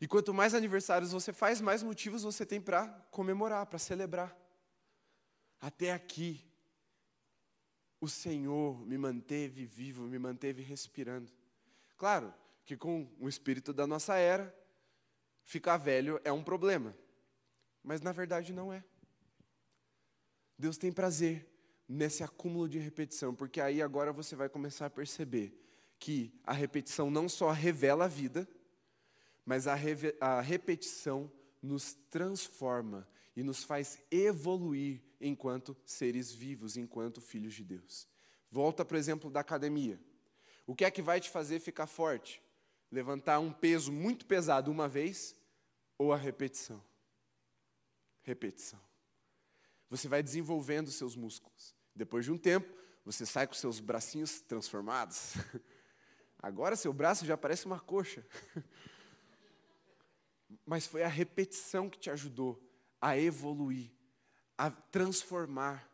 [0.00, 4.36] E quanto mais aniversários você faz, mais motivos você tem para comemorar, para celebrar.
[5.60, 6.44] Até aqui,
[8.00, 11.32] o Senhor me manteve vivo, me manteve respirando.
[11.96, 12.32] Claro
[12.64, 14.54] que com o espírito da nossa era,
[15.42, 16.96] ficar velho é um problema.
[17.82, 18.84] Mas na verdade não é.
[20.58, 21.48] Deus tem prazer
[21.88, 25.58] nesse acúmulo de repetição, porque aí agora você vai começar a perceber
[25.98, 28.46] que a repetição não só revela a vida,
[29.48, 29.78] mas a,
[30.20, 31.32] a repetição
[31.62, 38.06] nos transforma e nos faz evoluir enquanto seres vivos, enquanto filhos de Deus.
[38.50, 39.98] Volta para o exemplo da academia.
[40.66, 42.42] O que é que vai te fazer ficar forte?
[42.92, 45.34] Levantar um peso muito pesado uma vez
[45.96, 46.84] ou a repetição?
[48.20, 48.78] Repetição.
[49.88, 51.74] Você vai desenvolvendo seus músculos.
[51.94, 52.70] Depois de um tempo,
[53.02, 55.36] você sai com seus bracinhos transformados.
[56.38, 58.22] Agora seu braço já parece uma coxa.
[60.64, 62.62] Mas foi a repetição que te ajudou
[63.00, 63.90] a evoluir,
[64.56, 65.88] a transformar.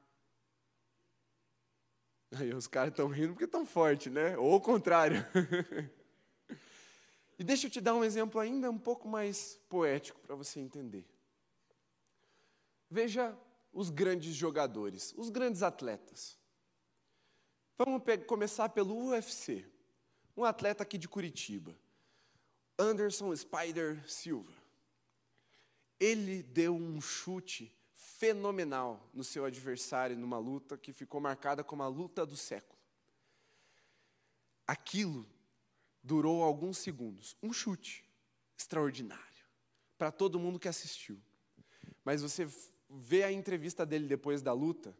[2.32, 4.36] Aí os caras estão rindo porque estão fortes, né?
[4.36, 5.24] Ou o contrário.
[7.38, 11.06] e deixa eu te dar um exemplo ainda um pouco mais poético para você entender.
[12.90, 13.36] Veja
[13.72, 16.38] os grandes jogadores, os grandes atletas.
[17.76, 19.66] Vamos começar pelo UFC.
[20.36, 21.76] Um atleta aqui de Curitiba,
[22.78, 24.52] Anderson Spider Silva.
[25.98, 31.88] Ele deu um chute fenomenal no seu adversário numa luta que ficou marcada como a
[31.88, 32.78] luta do século.
[34.66, 35.26] Aquilo
[36.02, 38.04] durou alguns segundos, um chute
[38.56, 39.24] extraordinário
[39.96, 41.20] para todo mundo que assistiu.
[42.04, 42.48] Mas você
[42.88, 44.96] vê a entrevista dele depois da luta,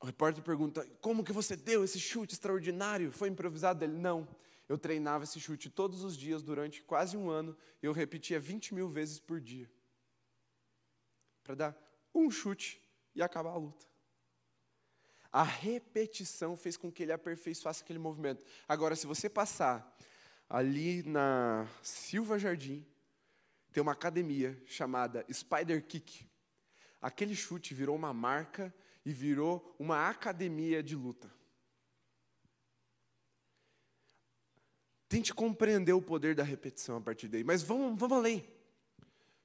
[0.00, 3.10] o repórter pergunta: Como que você deu esse chute extraordinário?
[3.12, 3.84] Foi improvisado?
[3.84, 4.28] Ele: Não.
[4.68, 7.56] Eu treinava esse chute todos os dias durante quase um ano.
[7.82, 9.70] Eu repetia 20 mil vezes por dia.
[11.44, 11.76] Para dar
[12.14, 12.82] um chute
[13.14, 13.86] e acabar a luta.
[15.30, 18.44] A repetição fez com que ele aperfeiçoasse aquele movimento.
[18.66, 19.96] Agora, se você passar
[20.48, 22.86] ali na Silva Jardim,
[23.72, 26.26] tem uma academia chamada Spider Kick.
[27.00, 28.74] Aquele chute virou uma marca
[29.04, 31.30] e virou uma academia de luta.
[35.08, 37.44] Tente compreender o poder da repetição a partir daí.
[37.44, 38.46] Mas vamos, vamos além.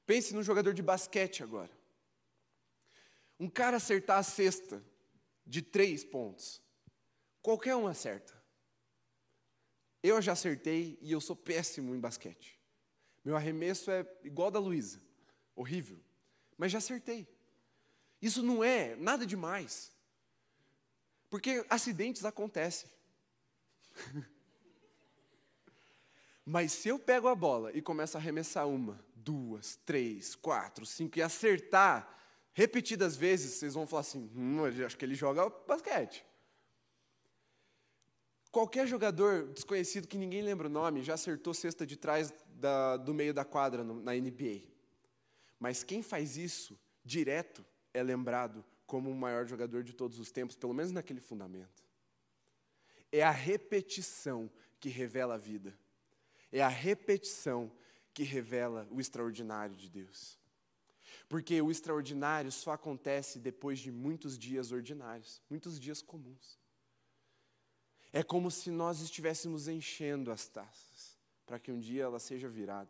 [0.05, 1.71] Pense no jogador de basquete agora.
[3.39, 4.83] Um cara acertar a cesta
[5.45, 6.61] de três pontos.
[7.41, 8.41] Qualquer um acerta.
[10.03, 12.59] Eu já acertei e eu sou péssimo em basquete.
[13.23, 14.99] Meu arremesso é igual da Luísa.
[15.55, 15.99] Horrível.
[16.57, 17.27] Mas já acertei.
[18.19, 19.91] Isso não é nada demais.
[21.29, 22.89] Porque acidentes acontecem.
[26.51, 31.17] Mas se eu pego a bola e começo a arremessar uma, duas, três, quatro, cinco
[31.17, 32.13] e acertar
[32.51, 36.25] repetidas vezes, vocês vão falar assim: hum, acho que ele joga basquete.
[38.51, 43.13] Qualquer jogador desconhecido que ninguém lembra o nome já acertou cesta de trás da, do
[43.13, 44.63] meio da quadra no, na NBA.
[45.57, 50.57] Mas quem faz isso direto é lembrado como o maior jogador de todos os tempos,
[50.57, 51.81] pelo menos naquele fundamento.
[53.09, 55.73] É a repetição que revela a vida.
[56.51, 57.71] É a repetição
[58.13, 60.39] que revela o extraordinário de Deus.
[61.29, 66.59] Porque o extraordinário só acontece depois de muitos dias ordinários, muitos dias comuns.
[68.11, 72.89] É como se nós estivéssemos enchendo as taças, para que um dia ela seja virada.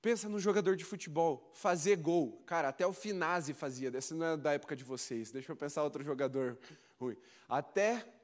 [0.00, 2.42] Pensa no jogador de futebol, fazer gol.
[2.46, 5.30] Cara, até o Finazzi fazia, esse não é da época de vocês.
[5.30, 6.58] Deixa eu pensar outro jogador
[6.98, 7.16] ruim.
[7.48, 8.19] Até.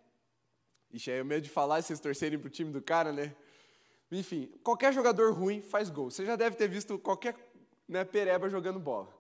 [0.93, 3.35] Ixi, aí eu medo de falar e vocês torcerem pro time do cara, né?
[4.11, 6.11] Enfim, qualquer jogador ruim faz gol.
[6.11, 7.35] Você já deve ter visto qualquer
[7.89, 9.13] né, pereba jogando bola.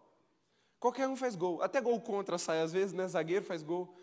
[0.78, 1.62] Qualquer um faz gol.
[1.62, 3.06] Até gol contra sai às vezes, né?
[3.08, 3.96] Zagueiro faz gol.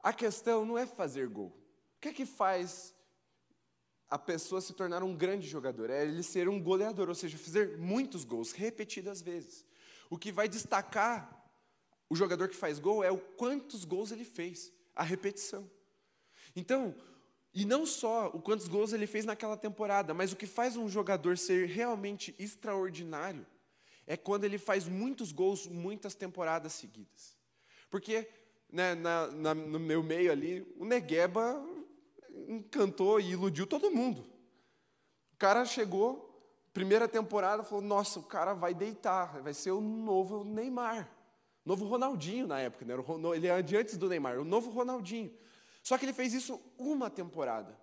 [0.00, 1.48] A questão não é fazer gol.
[1.96, 2.94] O que é que faz
[4.08, 7.76] a pessoa se tornar um grande jogador, é ele ser um goleador, ou seja, fazer
[7.76, 9.64] muitos gols repetidas vezes.
[10.08, 11.44] O que vai destacar
[12.08, 15.68] o jogador que faz gol é o quantos gols ele fez, a repetição.
[16.56, 16.94] Então,
[17.58, 20.90] E não só o quantos gols ele fez naquela temporada, mas o que faz um
[20.90, 23.46] jogador ser realmente extraordinário
[24.06, 27.34] é quando ele faz muitos gols muitas temporadas seguidas.
[27.90, 28.28] Porque
[28.70, 31.64] né, na, na, no meu meio ali, o Negueba
[32.46, 34.20] encantou e iludiu todo mundo.
[35.32, 36.38] O cara chegou,
[36.74, 41.10] primeira temporada, falou: Nossa, o cara vai deitar, vai ser o novo Neymar.
[41.64, 42.94] Novo Ronaldinho na época, né?
[43.34, 45.32] ele é antes do Neymar, o novo Ronaldinho.
[45.86, 47.78] Só que ele fez isso uma temporada.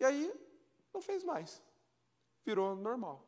[0.00, 0.34] E aí,
[0.92, 1.62] não fez mais.
[2.44, 3.24] Virou normal.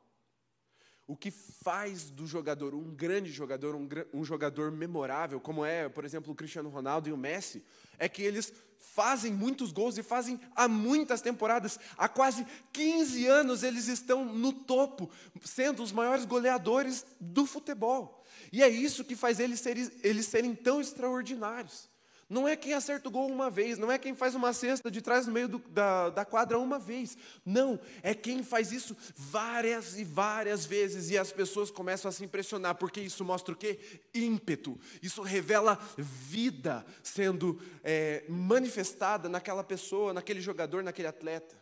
[1.07, 6.05] O que faz do jogador um grande jogador, um, um, jogador memorável, como é, por
[6.05, 7.64] exemplo, o Cristiano Ronaldo e o Messi,
[7.96, 11.78] é que eles fazem muitos gols e fazem há muitas temporadas.
[11.96, 15.12] Há quase 15 anos eles estão no topo,
[15.44, 18.24] sendo os maiores goleadores do futebol.
[18.50, 21.91] E é isso que faz eles eles serem tão extraordinários.
[22.33, 25.03] Não é quem acerta o gol uma vez, não é quem faz uma cesta de
[25.03, 27.14] trás no meio do, da, da quadra uma vez.
[27.45, 32.24] Não, é quem faz isso várias e várias vezes e as pessoas começam a se
[32.24, 33.78] impressionar, porque isso mostra o quê?
[34.14, 34.80] Ímpeto.
[35.03, 41.55] Isso revela vida sendo é, manifestada naquela pessoa, naquele jogador, naquele atleta.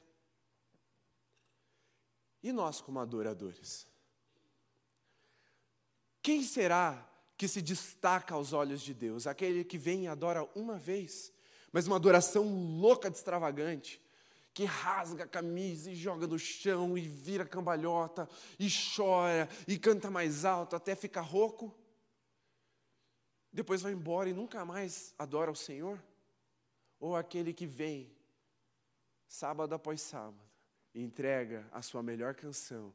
[2.45, 3.89] E nós, como adoradores?
[6.23, 7.10] Quem será
[7.41, 11.33] que se destaca aos olhos de Deus, aquele que vem e adora uma vez,
[11.73, 12.45] mas uma adoração
[12.79, 13.99] louca extravagante,
[14.53, 18.29] que rasga a camisa e joga no chão e vira cambalhota
[18.59, 21.75] e chora e canta mais alto até ficar rouco.
[23.51, 25.99] Depois vai embora e nunca mais adora o Senhor?
[26.99, 28.15] Ou aquele que vem
[29.27, 30.45] sábado após sábado
[30.93, 32.93] e entrega a sua melhor canção,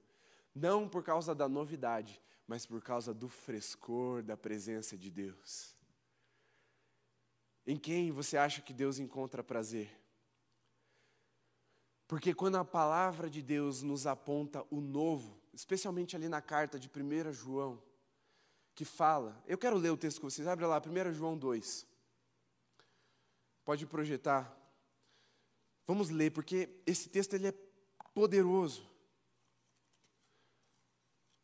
[0.54, 5.76] não por causa da novidade, mas por causa do frescor da presença de Deus.
[7.66, 9.90] Em quem você acha que Deus encontra prazer?
[12.08, 16.88] Porque quando a palavra de Deus nos aponta o novo, especialmente ali na carta de
[16.88, 17.82] 1 João,
[18.76, 21.88] que fala, eu quero ler o texto com vocês, abre lá, 1 João 2.
[23.64, 24.56] Pode projetar.
[25.88, 27.54] Vamos ler, porque esse texto ele é
[28.14, 28.88] poderoso.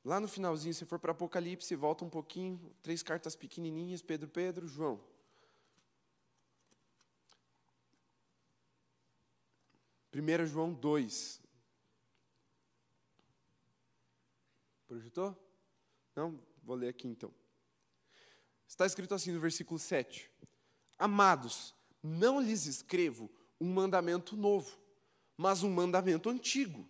[0.04, 4.68] Lá no finalzinho, se for para Apocalipse, volta um pouquinho, três cartas pequenininhas, Pedro, Pedro,
[4.68, 5.00] João.
[10.10, 11.40] Primeira João 2.
[14.88, 15.38] Projetou?
[16.16, 16.38] Não?
[16.64, 17.34] Vou ler aqui então.
[18.68, 20.30] Está escrito assim no versículo 7.
[20.98, 23.30] Amados, não lhes escrevo
[23.60, 24.78] um mandamento novo,
[25.38, 26.88] mas um mandamento antigo,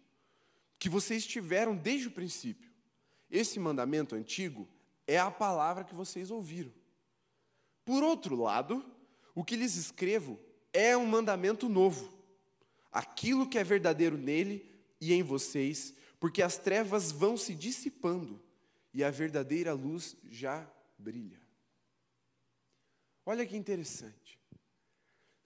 [0.80, 2.71] que vocês tiveram desde o princípio.
[3.32, 4.68] Esse mandamento antigo
[5.08, 6.72] é a palavra que vocês ouviram.
[7.86, 8.86] Por outro lado,
[9.34, 10.38] o que lhes escrevo
[10.74, 12.12] é um mandamento novo.
[12.92, 14.70] Aquilo que é verdadeiro nele
[15.00, 18.42] e em vocês, porque as trevas vão se dissipando
[18.94, 21.42] e a verdadeira luz já brilha.
[23.26, 24.40] Olha que interessante.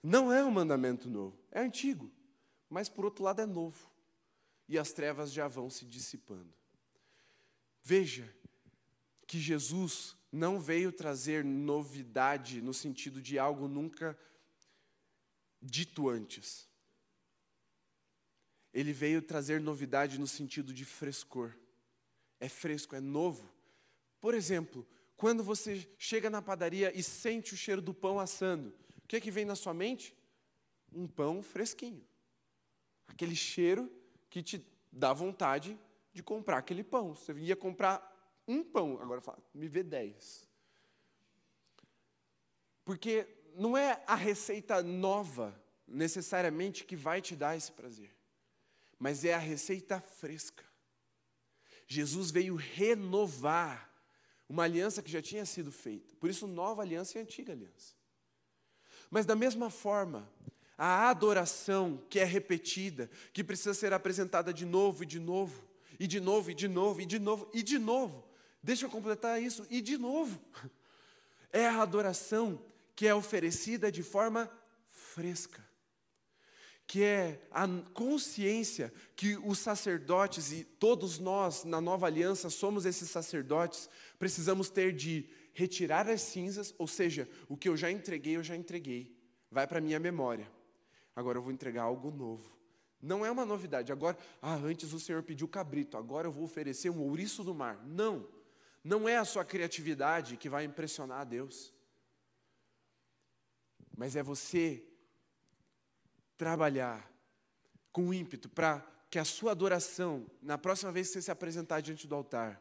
[0.02, 2.10] Não é um mandamento novo, é antigo,
[2.68, 3.90] mas por outro lado é novo.
[4.68, 6.52] E as trevas já vão se dissipando.
[7.88, 8.28] Veja
[9.28, 14.18] que Jesus não veio trazer novidade no sentido de algo nunca
[15.62, 16.68] dito antes.
[18.74, 21.56] Ele veio trazer novidade no sentido de frescor.
[22.40, 23.48] É fresco, é novo.
[24.20, 24.84] Por exemplo,
[25.16, 28.74] quando você chega na padaria e sente o cheiro do pão assando,
[29.04, 30.12] o que, é que vem na sua mente?
[30.92, 32.04] Um pão fresquinho.
[33.06, 33.88] Aquele cheiro
[34.28, 35.78] que te dá vontade
[36.16, 37.14] de comprar aquele pão.
[37.14, 38.02] Você ia comprar
[38.48, 40.48] um pão, agora fala, me vê dez.
[42.84, 45.54] Porque não é a receita nova,
[45.86, 48.16] necessariamente, que vai te dar esse prazer,
[48.98, 50.64] mas é a receita fresca.
[51.86, 53.92] Jesus veio renovar
[54.48, 56.16] uma aliança que já tinha sido feita.
[56.16, 57.94] Por isso, nova aliança e antiga aliança.
[59.10, 60.28] Mas, da mesma forma,
[60.78, 66.06] a adoração que é repetida, que precisa ser apresentada de novo e de novo, e
[66.06, 68.24] de novo, e de novo, e de novo, e de novo.
[68.62, 70.40] Deixa eu completar isso, e de novo.
[71.52, 72.60] É a adoração
[72.94, 74.50] que é oferecida de forma
[74.88, 75.64] fresca,
[76.86, 83.10] que é a consciência que os sacerdotes e todos nós na nova aliança somos esses
[83.10, 83.88] sacerdotes,
[84.18, 88.54] precisamos ter de retirar as cinzas, ou seja, o que eu já entreguei, eu já
[88.54, 89.16] entreguei,
[89.50, 90.50] vai para a minha memória.
[91.14, 92.54] Agora eu vou entregar algo novo.
[93.06, 93.92] Não é uma novidade.
[93.92, 97.80] Agora, ah, antes o Senhor pediu cabrito, agora eu vou oferecer um ouriço do mar.
[97.86, 98.28] Não.
[98.82, 101.72] Não é a sua criatividade que vai impressionar a Deus.
[103.96, 104.84] Mas é você
[106.36, 107.08] trabalhar
[107.92, 112.08] com ímpeto para que a sua adoração, na próxima vez que você se apresentar diante
[112.08, 112.60] do altar,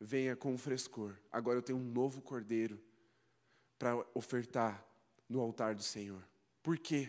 [0.00, 1.16] venha com frescor.
[1.30, 2.82] Agora eu tenho um novo cordeiro
[3.78, 4.84] para ofertar
[5.28, 6.22] no altar do Senhor.
[6.60, 7.08] Por quê?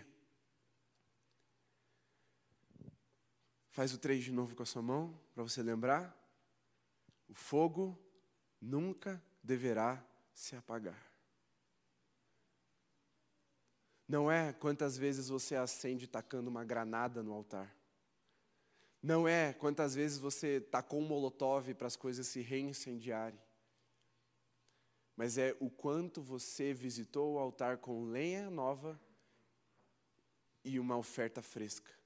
[3.78, 6.12] Faz o três de novo com a sua mão, para você lembrar.
[7.30, 7.96] O fogo
[8.60, 10.04] nunca deverá
[10.34, 11.00] se apagar.
[14.08, 17.72] Não é quantas vezes você acende tacando uma granada no altar.
[19.00, 23.40] Não é quantas vezes você tacou um molotov para as coisas se reincendiarem.
[25.16, 29.00] Mas é o quanto você visitou o altar com lenha nova
[30.64, 31.97] e uma oferta fresca,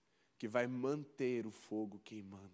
[0.41, 2.49] que vai manter o fogo queimando.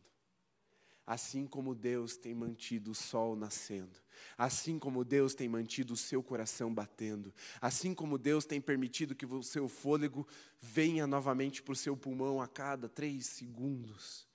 [1.05, 3.97] Assim como Deus tem mantido o sol nascendo,
[4.37, 9.25] assim como Deus tem mantido o seu coração batendo, assim como Deus tem permitido que
[9.25, 10.27] o seu fôlego
[10.59, 14.27] venha novamente para o seu pulmão a cada três segundos,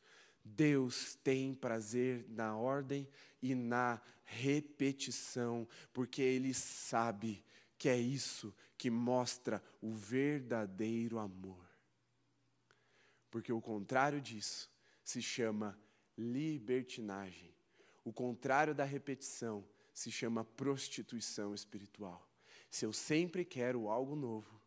[0.43, 3.07] Deus tem prazer na ordem
[3.43, 7.45] e na repetição, porque Ele sabe
[7.77, 11.72] que é isso que mostra o verdadeiro amor.
[13.33, 14.71] Porque o contrário disso
[15.03, 15.77] se chama
[16.19, 17.51] libertinagem.
[18.05, 19.65] O contrário da repetição
[19.95, 22.29] se chama prostituição espiritual.
[22.71, 24.61] Se eu sempre quero algo novo,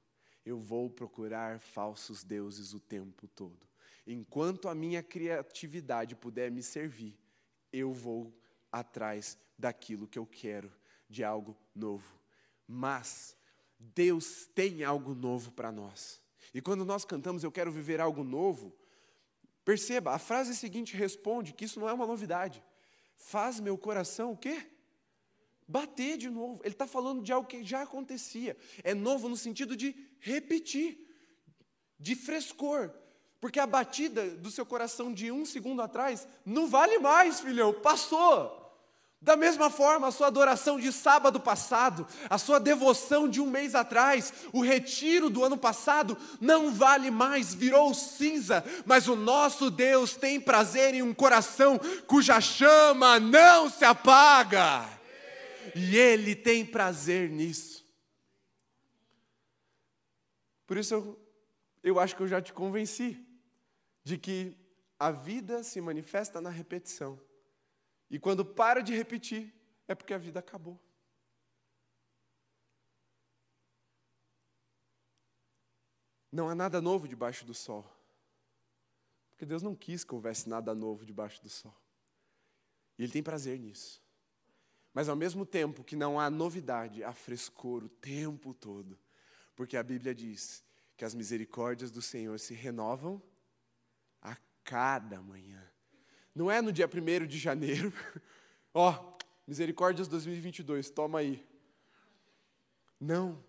[0.44, 3.68] eu vou procurar falsos deuses o tempo todo.
[4.08, 7.16] Enquanto a minha criatividade puder me servir,
[7.72, 8.34] eu vou
[8.72, 10.72] atrás daquilo que eu quero,
[11.08, 12.20] de algo novo.
[12.68, 13.38] Mas
[13.80, 16.25] Deus tem algo novo para nós.
[16.54, 18.74] E quando nós cantamos Eu quero viver algo novo,
[19.66, 22.64] Perceba, a frase seguinte responde que isso não é uma novidade.
[23.16, 24.64] Faz meu coração o quê?
[25.68, 26.62] Bater de novo.
[26.64, 28.56] Ele está falando de algo que já acontecia.
[28.84, 31.04] É novo no sentido de repetir,
[32.00, 32.94] de frescor.
[33.42, 38.65] Porque a batida do seu coração de um segundo atrás não vale mais, filhão, passou.
[39.26, 43.74] Da mesma forma, a sua adoração de sábado passado, a sua devoção de um mês
[43.74, 50.16] atrás, o retiro do ano passado, não vale mais, virou cinza, mas o nosso Deus
[50.16, 54.88] tem prazer em um coração cuja chama não se apaga,
[55.74, 57.84] e Ele tem prazer nisso.
[60.68, 61.20] Por isso eu,
[61.84, 63.26] eu acho que eu já te convenci
[64.04, 64.56] de que
[65.00, 67.20] a vida se manifesta na repetição.
[68.16, 69.54] E quando para de repetir,
[69.90, 70.80] é porque a vida acabou.
[76.32, 77.86] Não há nada novo debaixo do sol.
[79.32, 81.76] Porque Deus não quis que houvesse nada novo debaixo do sol.
[82.98, 84.02] E Ele tem prazer nisso.
[84.94, 88.98] Mas ao mesmo tempo que não há novidade, há frescor o tempo todo.
[89.58, 90.64] Porque a Bíblia diz
[90.96, 93.22] que as misericórdias do Senhor se renovam
[94.22, 95.70] a cada manhã.
[96.36, 97.94] Não é no dia 1 de janeiro.
[98.74, 99.18] Ó, oh,
[99.48, 101.48] Misericórdias 2022, toma aí.
[103.00, 103.42] Não.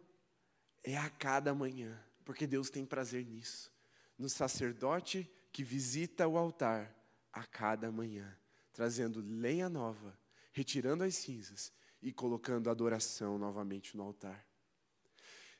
[0.84, 3.72] É a cada manhã, porque Deus tem prazer nisso.
[4.16, 6.94] No sacerdote que visita o altar
[7.32, 8.38] a cada manhã,
[8.72, 10.16] trazendo lenha nova,
[10.52, 14.46] retirando as cinzas e colocando adoração novamente no altar.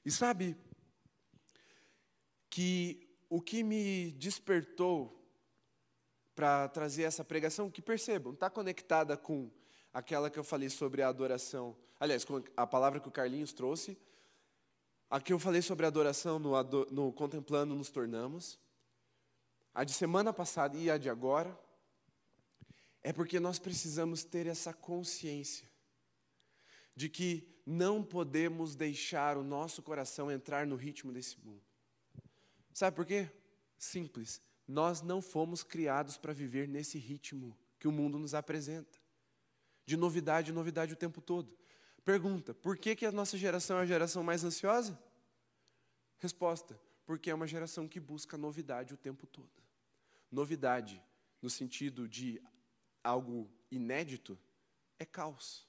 [0.05, 0.57] E sabe
[2.49, 5.16] que o que me despertou
[6.37, 9.51] para trazer essa pregação, que percebam, está conectada com
[9.93, 11.75] aquela que eu falei sobre a adoração.
[11.99, 13.97] Aliás, com a palavra que o Carlinhos trouxe.
[15.09, 16.53] A que eu falei sobre a adoração no,
[16.91, 18.61] no Contemplando nos Tornamos.
[19.75, 21.59] A de semana passada e a de agora.
[23.03, 25.67] É porque nós precisamos ter essa consciência
[26.95, 31.63] de que não podemos deixar o nosso coração entrar no ritmo desse mundo.
[32.75, 33.31] Sabe por quê?
[33.79, 34.43] Simples.
[34.67, 38.99] Nós não fomos criados para viver nesse ritmo que o mundo nos apresenta.
[39.85, 41.57] De novidade novidade o tempo todo.
[42.05, 44.99] Pergunta: por que, que a nossa geração é a geração mais ansiosa?
[46.19, 49.63] Resposta: porque é uma geração que busca novidade o tempo todo.
[50.31, 51.01] Novidade,
[51.41, 52.43] no sentido de
[53.03, 54.37] algo inédito,
[54.99, 55.67] é caos,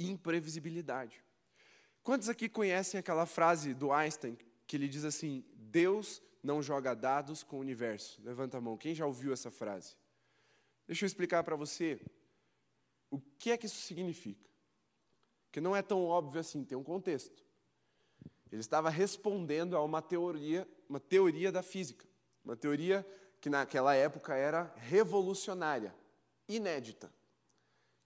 [0.00, 1.22] imprevisibilidade.
[2.02, 7.42] Quantos aqui conhecem aquela frase do Einstein que ele diz assim: Deus não joga dados
[7.42, 8.20] com o universo.
[8.22, 8.76] Levanta a mão.
[8.76, 9.96] Quem já ouviu essa frase?
[10.86, 12.00] Deixa eu explicar para você
[13.10, 14.48] o que é que isso significa.
[15.50, 17.44] Que não é tão óbvio assim, tem um contexto.
[18.50, 22.06] Ele estava respondendo a uma teoria, uma teoria da física,
[22.44, 23.06] uma teoria
[23.40, 25.94] que naquela época era revolucionária,
[26.48, 27.12] inédita,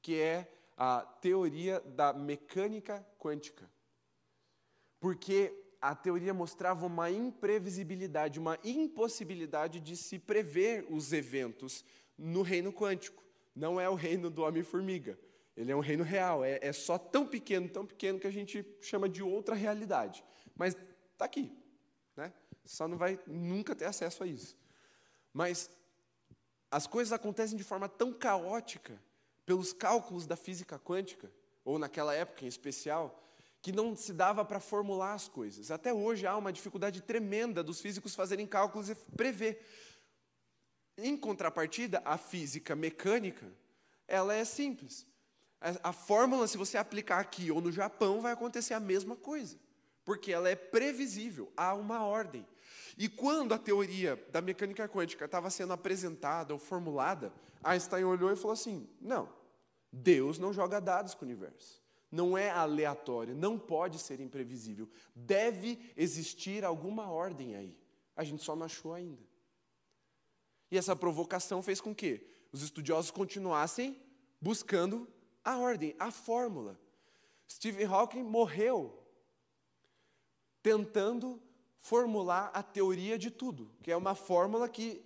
[0.00, 3.70] que é a teoria da mecânica quântica.
[4.98, 11.84] Porque a teoria mostrava uma imprevisibilidade, uma impossibilidade de se prever os eventos
[12.16, 13.20] no reino quântico.
[13.52, 15.18] Não é o reino do Homem-Formiga.
[15.56, 16.44] Ele é um reino real.
[16.44, 20.24] É, é, só tão pequeno, tão pequeno que a gente chama de outra realidade.
[20.54, 20.76] Mas
[21.12, 21.52] está aqui.
[22.16, 22.32] Né?
[22.64, 24.56] Só não vai nunca ter acesso a isso.
[25.32, 25.68] Mas
[26.70, 29.02] as coisas acontecem de forma tão caótica,
[29.44, 31.28] pelos cálculos da física quântica,
[31.64, 33.20] ou naquela época em especial,
[33.62, 35.70] que não se dava para formular as coisas.
[35.70, 39.64] Até hoje há uma dificuldade tremenda dos físicos fazerem cálculos e prever.
[40.98, 43.46] Em contrapartida, a física mecânica,
[44.08, 45.06] ela é simples.
[45.60, 49.56] A, a fórmula, se você aplicar aqui ou no Japão, vai acontecer a mesma coisa,
[50.04, 52.44] porque ela é previsível, há uma ordem.
[52.98, 57.32] E quando a teoria da mecânica quântica estava sendo apresentada ou formulada,
[57.62, 59.28] Einstein olhou e falou assim: não,
[59.92, 61.81] Deus não joga dados com o universo.
[62.12, 64.86] Não é aleatório, não pode ser imprevisível.
[65.16, 67.78] Deve existir alguma ordem aí.
[68.14, 69.22] A gente só não achou ainda.
[70.70, 73.98] E essa provocação fez com que os estudiosos continuassem
[74.38, 75.08] buscando
[75.42, 76.78] a ordem, a fórmula.
[77.50, 79.02] Stephen Hawking morreu
[80.62, 81.42] tentando
[81.78, 85.02] formular a teoria de tudo, que é uma fórmula que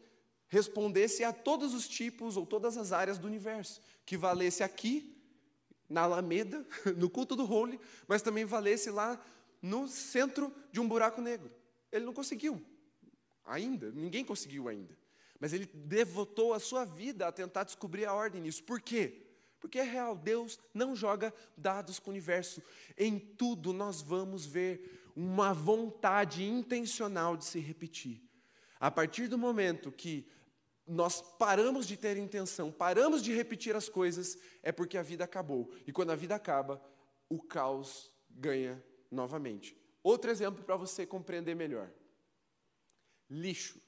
[0.48, 5.15] respondesse a todos os tipos ou todas as áreas do universo, que valesse aqui,
[5.88, 6.66] na Alameda,
[6.96, 9.20] no culto do Holy, mas também valesse lá
[9.62, 11.50] no centro de um buraco negro.
[11.90, 12.64] Ele não conseguiu
[13.44, 14.96] ainda, ninguém conseguiu ainda.
[15.38, 18.64] Mas ele devotou a sua vida a tentar descobrir a ordem nisso.
[18.64, 19.22] Por quê?
[19.60, 22.62] Porque é real, Deus não joga dados com o universo.
[22.96, 28.22] Em tudo nós vamos ver uma vontade intencional de se repetir.
[28.78, 30.26] A partir do momento que
[30.86, 35.70] nós paramos de ter intenção, paramos de repetir as coisas, é porque a vida acabou.
[35.86, 36.80] E quando a vida acaba,
[37.28, 39.76] o caos ganha novamente.
[40.02, 41.90] Outro exemplo para você compreender melhor:
[43.28, 43.80] lixo.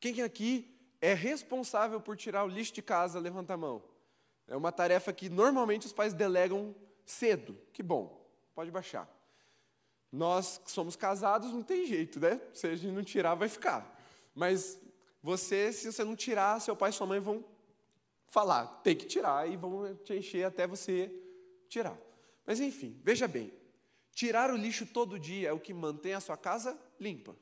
[0.00, 3.18] Quem aqui é responsável por tirar o lixo de casa?
[3.18, 3.82] Levanta a mão.
[4.46, 6.74] É uma tarefa que normalmente os pais delegam
[7.04, 7.58] cedo.
[7.72, 9.08] Que bom, pode baixar.
[10.10, 12.40] Nós que somos casados não tem jeito, né?
[12.52, 14.00] Se a gente não tirar, vai ficar.
[14.34, 14.78] Mas
[15.24, 17.42] você, se você não tirar, seu pai e sua mãe vão
[18.26, 21.10] falar, tem que tirar e vão te encher até você
[21.66, 21.98] tirar.
[22.44, 23.50] Mas enfim, veja bem,
[24.12, 27.34] tirar o lixo todo dia é o que mantém a sua casa limpa.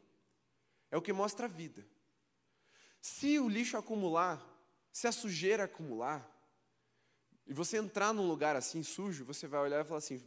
[0.93, 1.85] É o que mostra a vida.
[3.01, 4.41] Se o lixo acumular,
[4.93, 6.25] se a sujeira acumular,
[7.45, 10.23] e você entrar num lugar assim sujo, você vai olhar e falar assim: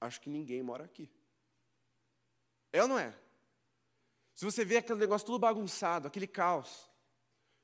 [0.00, 1.10] acho que ninguém mora aqui.
[2.72, 3.14] É ou não é?
[4.36, 6.90] Se você vê aquele negócio tudo bagunçado, aquele caos,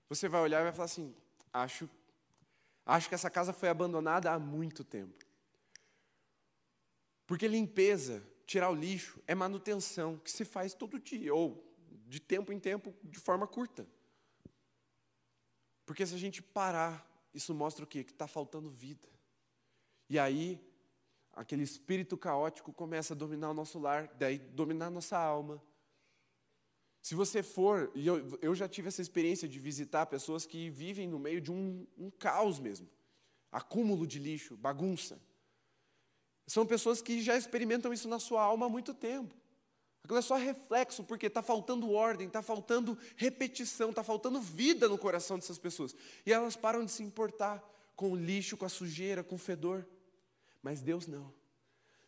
[0.08, 1.14] você vai olhar e vai falar assim:
[1.52, 1.88] acho,
[2.86, 5.22] acho que essa casa foi abandonada há muito tempo.
[7.26, 11.62] Porque limpeza, tirar o lixo, é manutenção que se faz todo dia, ou
[12.06, 13.86] de tempo em tempo, de forma curta.
[15.84, 18.02] Porque se a gente parar, isso mostra o quê?
[18.02, 19.08] Que está faltando vida.
[20.08, 20.58] E aí,
[21.34, 25.62] aquele espírito caótico começa a dominar o nosso lar, daí dominar a nossa alma.
[27.02, 31.06] Se você for, e eu, eu já tive essa experiência de visitar pessoas que vivem
[31.06, 32.88] no meio de um, um caos mesmo
[33.52, 35.20] acúmulo de lixo, bagunça.
[36.46, 39.34] São pessoas que já experimentam isso na sua alma há muito tempo.
[40.02, 44.98] Aquilo é só reflexo, porque está faltando ordem, está faltando repetição, está faltando vida no
[44.98, 45.94] coração dessas pessoas.
[46.26, 47.62] E elas param de se importar
[47.94, 49.86] com o lixo, com a sujeira, com o fedor.
[50.60, 51.32] Mas Deus não.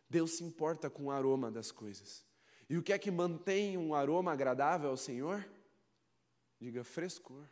[0.09, 2.25] Deus se importa com o aroma das coisas.
[2.69, 5.47] E o que é que mantém um aroma agradável ao Senhor?
[6.59, 7.43] Diga frescor.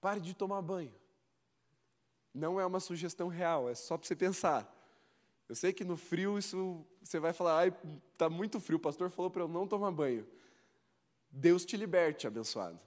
[0.00, 0.92] Pare de tomar banho.
[2.32, 4.76] Não é uma sugestão real, é só para você pensar.
[5.48, 7.76] Eu sei que no frio isso você vai falar, ai,
[8.16, 10.26] tá muito frio, o pastor falou para eu não tomar banho.
[11.30, 12.78] Deus te liberte, abençoado.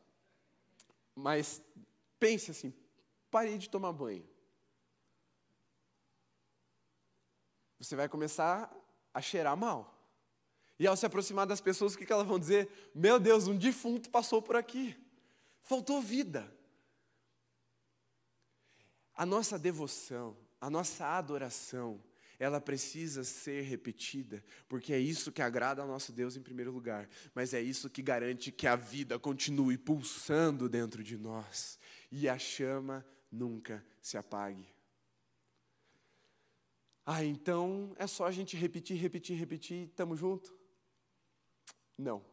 [1.15, 1.61] Mas
[2.19, 2.73] pense assim,
[3.29, 4.25] pare de tomar banho.
[7.84, 8.73] Você vai começar
[9.13, 9.93] a cheirar mal.
[10.79, 12.69] E ao se aproximar das pessoas, o que elas vão dizer?
[12.95, 14.97] Meu Deus, um defunto passou por aqui.
[15.61, 16.49] Faltou vida.
[19.13, 22.01] A nossa devoção, a nossa adoração,
[22.39, 27.07] ela precisa ser repetida, porque é isso que agrada ao nosso Deus em primeiro lugar,
[27.36, 31.77] mas é isso que garante que a vida continue pulsando dentro de nós
[32.11, 34.73] e a chama nunca se apague.
[37.06, 40.51] Ah, então é só a gente repetir, repetir, repetir e estamos juntos?
[41.97, 42.24] Não.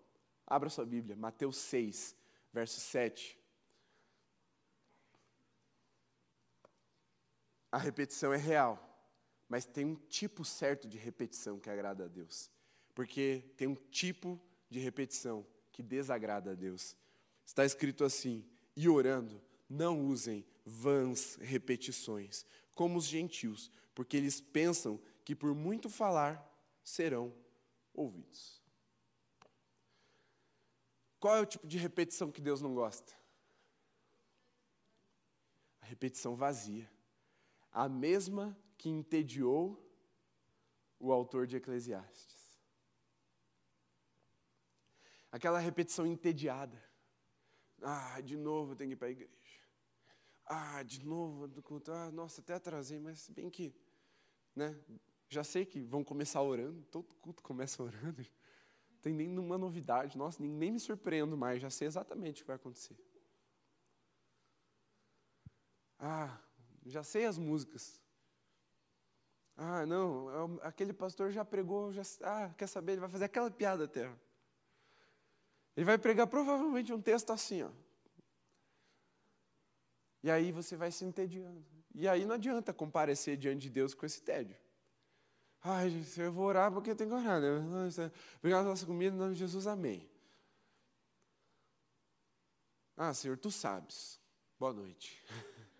[0.46, 2.16] Abra sua Bíblia, Mateus 6,
[2.52, 3.38] verso 7.
[7.72, 8.86] A repetição é real
[9.48, 12.48] Mas tem um tipo certo de repetição que agrada a Deus.
[12.94, 16.96] Porque tem um tipo de repetição que desagrada a Deus.
[17.44, 18.44] Está escrito assim:
[18.76, 25.88] e orando, não usem vãs repetições, como os gentios, porque eles pensam que por muito
[25.88, 26.46] falar
[26.82, 27.34] serão
[27.94, 28.60] ouvidos.
[31.18, 33.12] Qual é o tipo de repetição que Deus não gosta?
[35.82, 36.90] A repetição vazia.
[37.70, 39.78] A mesma que entediou
[40.98, 42.58] o autor de Eclesiastes.
[45.30, 46.82] Aquela repetição entediada.
[47.82, 49.30] Ah, de novo eu tenho que ir para a igreja.
[50.52, 51.92] Ah, de novo do culto.
[51.92, 53.72] Ah, nossa, até atrasei, mas bem que,
[54.54, 54.76] né?
[55.28, 58.20] Já sei que vão começar orando, todo culto começa orando.
[58.90, 60.18] Não tem nenhuma novidade.
[60.18, 62.96] Nossa, nem, nem me surpreendo mais, já sei exatamente o que vai acontecer.
[66.00, 66.36] Ah,
[66.84, 68.00] já sei as músicas.
[69.56, 73.52] Ah, não, é aquele pastor já pregou, já, ah, quer saber, ele vai fazer aquela
[73.52, 74.12] piada até.
[75.76, 77.70] Ele vai pregar provavelmente um texto assim, ó.
[80.22, 81.64] E aí você vai se entediando.
[81.94, 84.56] E aí não adianta comparecer diante de Deus com esse tédio.
[85.62, 87.56] Ai, eu vou orar porque eu tenho que orar, né?
[87.58, 90.08] Obrigado pela nossa comida, em nome de Jesus, amém.
[92.96, 94.20] Ah, Senhor, tu sabes.
[94.58, 95.22] Boa noite.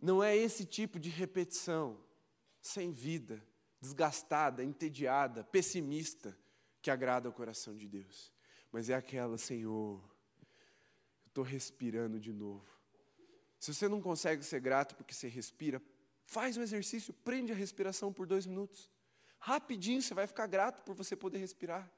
[0.00, 2.00] Não é esse tipo de repetição,
[2.60, 3.44] sem vida,
[3.80, 6.38] desgastada, entediada, pessimista,
[6.80, 8.32] que agrada o coração de Deus.
[8.70, 12.66] Mas é aquela, Senhor, eu estou respirando de novo.
[13.58, 15.82] Se você não consegue ser grato porque você respira,
[16.24, 18.90] faz um exercício, prende a respiração por dois minutos.
[19.38, 21.90] Rapidinho você vai ficar grato por você poder respirar.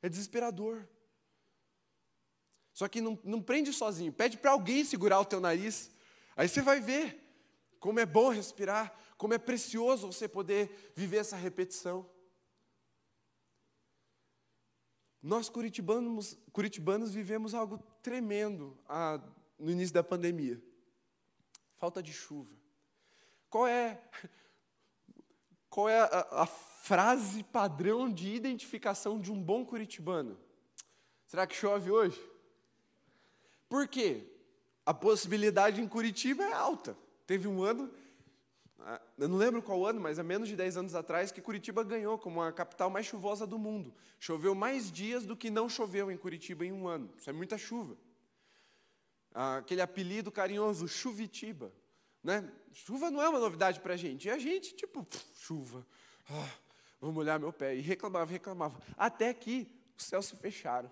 [0.00, 0.86] É desesperador.
[2.72, 5.90] Só que não, não prende sozinho, pede para alguém segurar o teu nariz.
[6.36, 7.18] Aí você vai ver
[7.78, 12.08] como é bom respirar, como é precioso você poder viver essa repetição.
[15.22, 19.20] Nós curitibanos, curitibanos vivemos algo tremendo ah,
[19.58, 20.60] no início da pandemia.
[21.76, 22.50] Falta de chuva.
[23.48, 24.02] Qual é,
[25.70, 30.36] qual é a, a frase padrão de identificação de um bom curitibano?
[31.26, 32.20] Será que chove hoje?
[33.68, 34.26] Por quê?
[34.84, 36.96] A possibilidade em Curitiba é alta.
[37.26, 37.90] Teve um ano,
[39.18, 42.18] eu não lembro qual ano, mas há menos de 10 anos atrás, que Curitiba ganhou
[42.18, 43.94] como a capital mais chuvosa do mundo.
[44.18, 47.12] Choveu mais dias do que não choveu em Curitiba em um ano.
[47.16, 47.96] Isso é muita chuva.
[49.34, 51.72] Ah, aquele apelido carinhoso, Chuvitiba.
[52.22, 52.50] Né?
[52.72, 54.28] Chuva não é uma novidade para a gente.
[54.28, 55.06] E a gente, tipo,
[55.36, 55.86] chuva,
[56.30, 56.50] ah,
[57.00, 57.74] vou molhar meu pé.
[57.74, 58.80] E reclamava, reclamava.
[58.96, 60.90] Até que os céus se fecharam.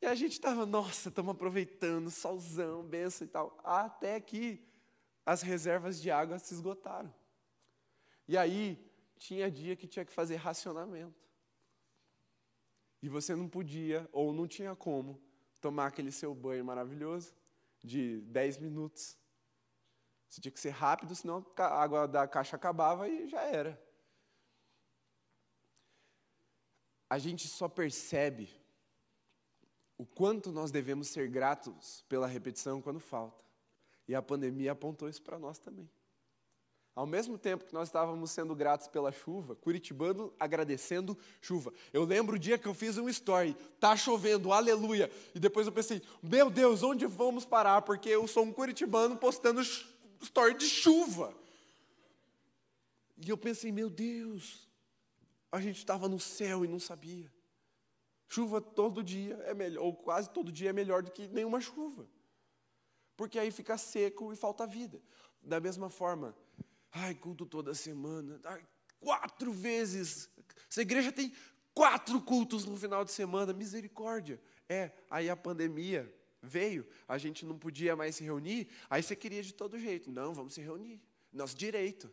[0.00, 3.56] E a gente estava, nossa, estamos aproveitando, solzão, benção e tal.
[3.62, 4.60] Até que
[5.24, 7.12] as reservas de água se esgotaram.
[8.26, 8.78] E aí,
[9.16, 11.20] tinha dia que tinha que fazer racionamento.
[13.00, 15.20] E você não podia, ou não tinha como,
[15.60, 17.34] tomar aquele seu banho maravilhoso
[17.82, 19.16] de 10 minutos.
[20.28, 23.80] Você tinha que ser rápido, senão a água da caixa acabava e já era.
[27.08, 28.48] A gente só percebe
[29.98, 33.44] o quanto nós devemos ser gratos pela repetição quando falta.
[34.08, 35.88] E a pandemia apontou isso para nós também.
[36.94, 41.72] Ao mesmo tempo que nós estávamos sendo gratos pela chuva, curitibano agradecendo chuva.
[41.90, 45.10] Eu lembro o dia que eu fiz um story, tá chovendo, aleluia.
[45.34, 47.80] E depois eu pensei, meu Deus, onde vamos parar?
[47.80, 49.62] Porque eu sou um curitibano postando
[50.20, 51.34] story de chuva.
[53.16, 54.68] E eu pensei, meu Deus,
[55.50, 57.32] a gente estava no céu e não sabia.
[58.28, 62.06] Chuva todo dia é melhor, ou quase todo dia é melhor do que nenhuma chuva.
[63.22, 65.00] Porque aí fica seco e falta vida.
[65.40, 66.36] Da mesma forma,
[66.90, 68.66] ai, culto toda semana, ai,
[68.98, 70.28] quatro vezes.
[70.68, 71.32] Essa igreja tem
[71.72, 74.40] quatro cultos no final de semana, misericórdia.
[74.68, 76.12] É, aí a pandemia
[76.42, 80.10] veio, a gente não podia mais se reunir, aí você queria de todo jeito.
[80.10, 81.00] Não, vamos se reunir.
[81.32, 82.10] Nosso direito.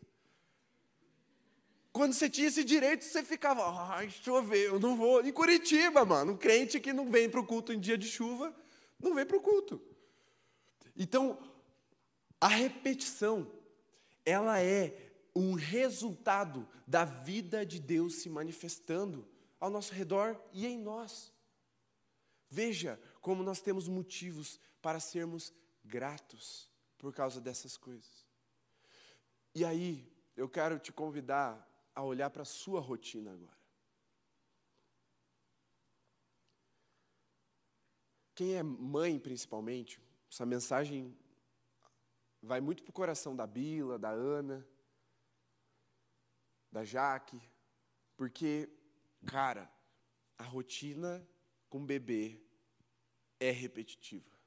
[1.91, 3.64] Quando você tinha esse direito, você ficava,
[3.95, 5.26] ai, choveu, eu não vou.
[5.26, 8.55] Em Curitiba, mano, um crente que não vem para o culto em dia de chuva,
[8.99, 9.89] não vem para o culto.
[11.00, 11.41] Então,
[12.41, 13.50] a repetição,
[14.26, 19.26] ela é um resultado da vida de Deus se manifestando
[19.62, 21.34] ao nosso redor e em nós.
[22.50, 25.54] Veja como nós temos motivos para sermos
[25.86, 28.28] gratos por causa dessas coisas.
[29.56, 33.58] E aí, eu quero te convidar a olhar para a sua rotina agora.
[38.36, 41.17] Quem é mãe, principalmente, essa mensagem
[42.41, 44.65] vai muito para o coração da Bila, da Ana,
[46.71, 47.41] da Jaque,
[48.15, 48.69] porque,
[49.25, 49.71] cara,
[50.38, 51.27] a rotina
[51.67, 52.41] com bebê
[53.39, 54.38] é repetitiva.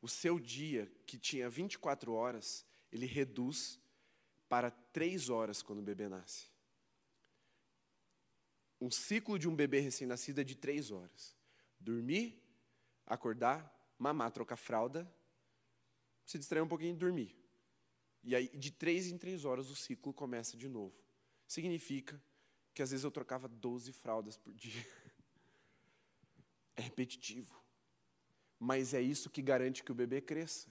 [0.00, 3.80] O seu dia, que tinha 24 horas, ele reduz
[4.48, 6.46] para 3 horas quando o bebê nasce.
[8.80, 11.34] Um ciclo de um bebê recém-nascido é de 3 horas.
[11.80, 12.40] Dormir,
[13.06, 15.10] acordar, mamar, trocar fralda,
[16.24, 17.36] se distrair um pouquinho e dormir.
[18.22, 20.94] E aí, de três em três horas, o ciclo começa de novo.
[21.46, 22.20] Significa
[22.74, 24.84] que às vezes eu trocava 12 fraldas por dia.
[26.78, 27.58] É repetitivo.
[28.58, 30.68] Mas é isso que garante que o bebê cresça.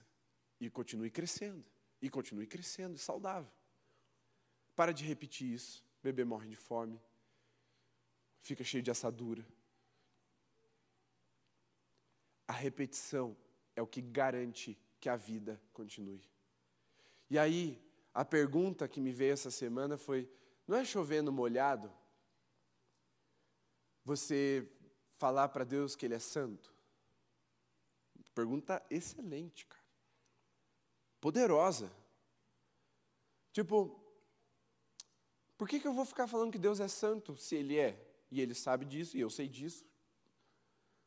[0.60, 1.64] E continue crescendo.
[2.00, 3.50] E continue crescendo, saudável.
[4.76, 5.84] Para de repetir isso.
[5.98, 7.00] O bebê morre de fome.
[8.40, 9.44] Fica cheio de assadura.
[12.46, 13.36] A repetição
[13.74, 16.22] é o que garante que a vida continue.
[17.28, 17.82] E aí,
[18.14, 20.30] a pergunta que me veio essa semana foi:
[20.66, 21.92] não é chovendo molhado
[24.04, 24.70] você
[25.12, 26.74] falar para Deus que Ele é santo?
[28.34, 29.82] Pergunta excelente, cara.
[31.20, 31.90] Poderosa.
[33.50, 33.98] Tipo,
[35.56, 37.98] por que, que eu vou ficar falando que Deus é santo se Ele é?
[38.30, 39.86] E Ele sabe disso e eu sei disso.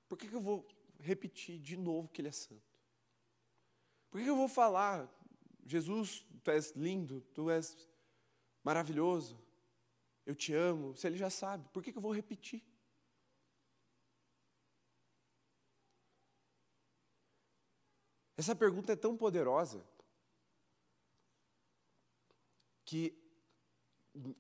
[0.08, 0.68] Por que, que eu vou
[1.00, 2.62] repetir de novo que Ele é santo?
[4.10, 5.10] Por que eu vou falar,
[5.66, 7.88] Jesus, tu és lindo, tu és
[8.64, 9.40] maravilhoso,
[10.26, 11.68] eu te amo, se Ele já sabe?
[11.70, 12.64] Por que eu vou repetir?
[18.36, 19.86] Essa pergunta é tão poderosa
[22.86, 23.14] que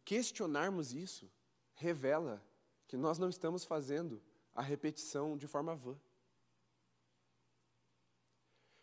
[0.05, 1.30] questionarmos isso
[1.74, 2.43] revela
[2.88, 4.22] que nós não estamos fazendo
[4.55, 5.99] a repetição de forma vã.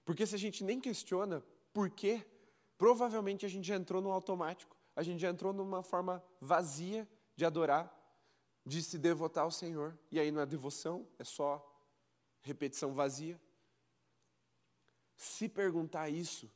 [0.07, 1.45] Porque se a gente nem questiona
[1.75, 2.25] por quê,
[2.79, 7.45] provavelmente a gente já entrou no automático, a gente já entrou numa forma vazia de
[7.45, 7.93] adorar,
[8.65, 9.99] de se devotar ao Senhor.
[10.11, 11.61] E aí não é devoção, é só
[12.41, 13.39] repetição vazia.
[15.17, 16.49] Se perguntar isso,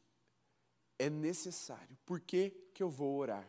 [0.97, 1.99] é necessário.
[2.07, 3.49] Por que, que eu vou orar?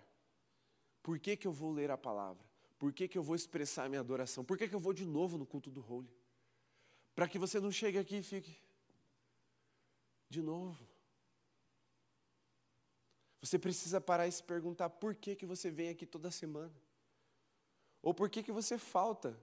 [1.04, 2.44] Por que, que eu vou ler a palavra?
[2.80, 4.44] Por que, que eu vou expressar minha adoração?
[4.44, 6.10] Por que, que eu vou de novo no culto do Holy?
[7.14, 8.58] Para que você não chegue aqui e fique,
[10.32, 10.88] de novo.
[13.42, 16.74] Você precisa parar e se perguntar por que, que você vem aqui toda semana.
[18.02, 19.38] Ou por que, que você falta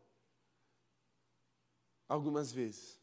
[2.08, 2.98] algumas vezes.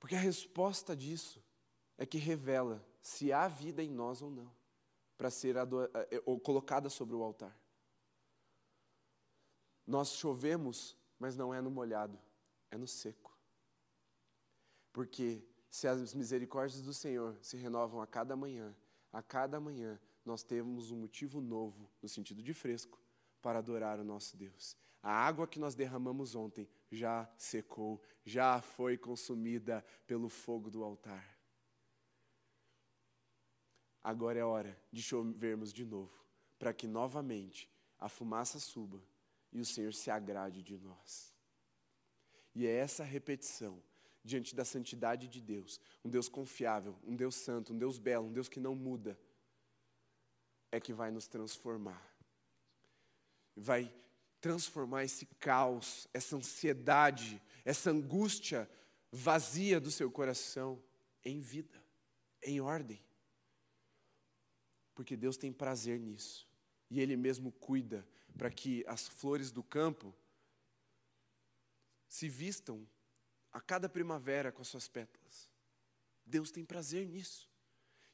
[0.00, 1.40] Porque a resposta disso
[1.96, 4.52] é que revela se há vida em nós ou não,
[5.16, 7.56] para ser eh, ou colocada sobre o altar.
[9.86, 12.18] Nós chovemos, mas não é no molhado,
[12.72, 13.31] é no seco.
[14.92, 18.76] Porque se as misericórdias do Senhor se renovam a cada manhã,
[19.12, 23.00] a cada manhã nós temos um motivo novo, no sentido de fresco,
[23.40, 24.76] para adorar o nosso Deus.
[25.02, 31.36] A água que nós derramamos ontem já secou, já foi consumida pelo fogo do altar.
[34.04, 36.24] Agora é hora de chovermos de novo,
[36.58, 37.68] para que novamente
[37.98, 39.02] a fumaça suba
[39.52, 41.32] e o Senhor se agrade de nós.
[42.54, 43.82] E é essa repetição
[44.24, 48.32] diante da santidade de Deus, um Deus confiável, um Deus santo, um Deus belo, um
[48.32, 49.18] Deus que não muda,
[50.70, 52.10] é que vai nos transformar.
[53.54, 53.92] Vai
[54.40, 58.68] transformar esse caos, essa ansiedade, essa angústia
[59.10, 60.82] vazia do seu coração
[61.24, 61.82] em vida,
[62.42, 63.00] em ordem.
[64.94, 66.48] Porque Deus tem prazer nisso.
[66.90, 68.06] E Ele mesmo cuida
[68.36, 70.14] para que as flores do campo
[72.08, 72.86] se vistam
[73.52, 75.50] a cada primavera com as suas pétalas.
[76.24, 77.50] Deus tem prazer nisso.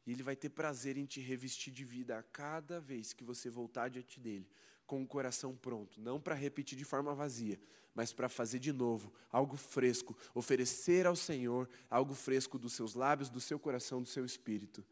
[0.06, 3.50] E Ele vai ter prazer em te revestir de vida a cada vez que você
[3.50, 4.48] voltar diante dEle,
[4.86, 7.60] com o coração pronto, não para repetir de forma vazia,
[7.94, 13.28] mas para fazer de novo algo fresco, oferecer ao Senhor algo fresco dos seus lábios,
[13.28, 14.82] do seu coração, do seu espírito.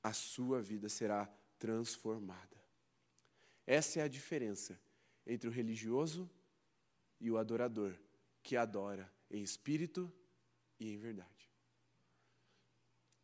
[0.00, 1.28] A sua vida será
[1.58, 2.62] transformada.
[3.66, 4.80] Essa é a diferença
[5.26, 6.30] entre o religioso
[7.20, 7.94] e o adorador
[8.42, 10.12] que adora em espírito
[10.78, 11.50] e em verdade.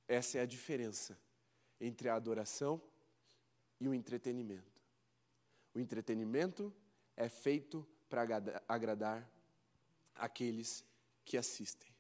[0.08, 1.16] Essa é a diferença
[1.78, 2.82] entre a adoração
[3.78, 4.82] e o entretenimento.
[5.74, 6.74] O entretenimento
[7.14, 8.26] é feito para
[8.66, 9.30] agradar
[10.14, 10.82] aqueles
[11.24, 11.94] que assistem.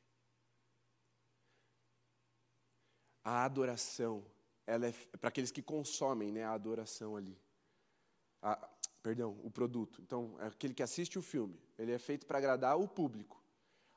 [3.22, 4.24] A adoração,
[4.66, 7.38] ela é para aqueles que consomem né, a adoração ali.
[8.40, 8.56] A,
[9.02, 10.00] perdão, o produto.
[10.00, 13.38] Então, é aquele que assiste o filme, ele é feito para agradar o público.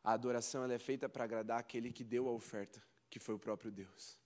[0.03, 3.39] A adoração ela é feita para agradar aquele que deu a oferta, que foi o
[3.39, 4.19] próprio Deus.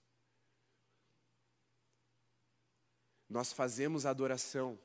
[3.28, 4.78] Nós fazemos adoração,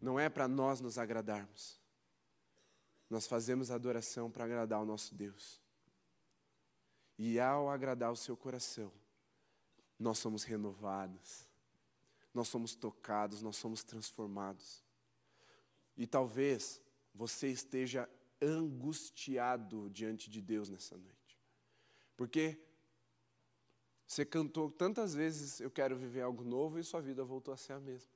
[0.00, 1.80] não é para nós nos agradarmos.
[3.08, 5.60] Nós fazemos adoração para agradar o nosso Deus.
[7.16, 8.92] E ao agradar o seu coração,
[9.98, 11.48] nós somos renovados,
[12.34, 14.84] nós somos tocados, nós somos transformados.
[15.96, 16.82] E talvez
[17.14, 18.08] você esteja
[18.40, 21.38] angustiado diante de Deus nessa noite.
[22.16, 22.58] Porque
[24.06, 27.72] você cantou tantas vezes, eu quero viver algo novo, e sua vida voltou a ser
[27.72, 28.12] a mesma.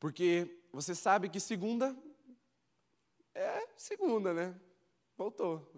[0.00, 1.96] Porque você sabe que segunda
[3.34, 4.60] é segunda, né?
[5.16, 5.70] Voltou.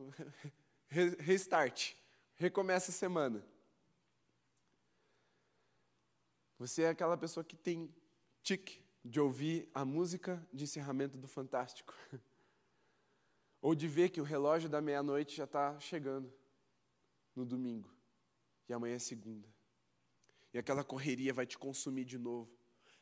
[0.88, 1.94] Restart.
[2.36, 3.46] Recomeça a semana.
[6.58, 7.94] Você é aquela pessoa que tem
[8.42, 11.94] tique de ouvir a música de encerramento do Fantástico.
[13.62, 16.32] Ou de ver que o relógio da meia-noite já está chegando
[17.34, 17.90] no domingo.
[18.68, 19.48] E amanhã é segunda.
[20.52, 22.50] E aquela correria vai te consumir de novo.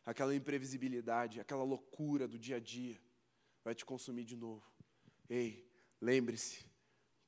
[0.05, 3.01] Aquela imprevisibilidade, aquela loucura do dia a dia
[3.63, 4.65] vai te consumir de novo.
[5.29, 5.71] Ei,
[6.01, 6.65] lembre-se,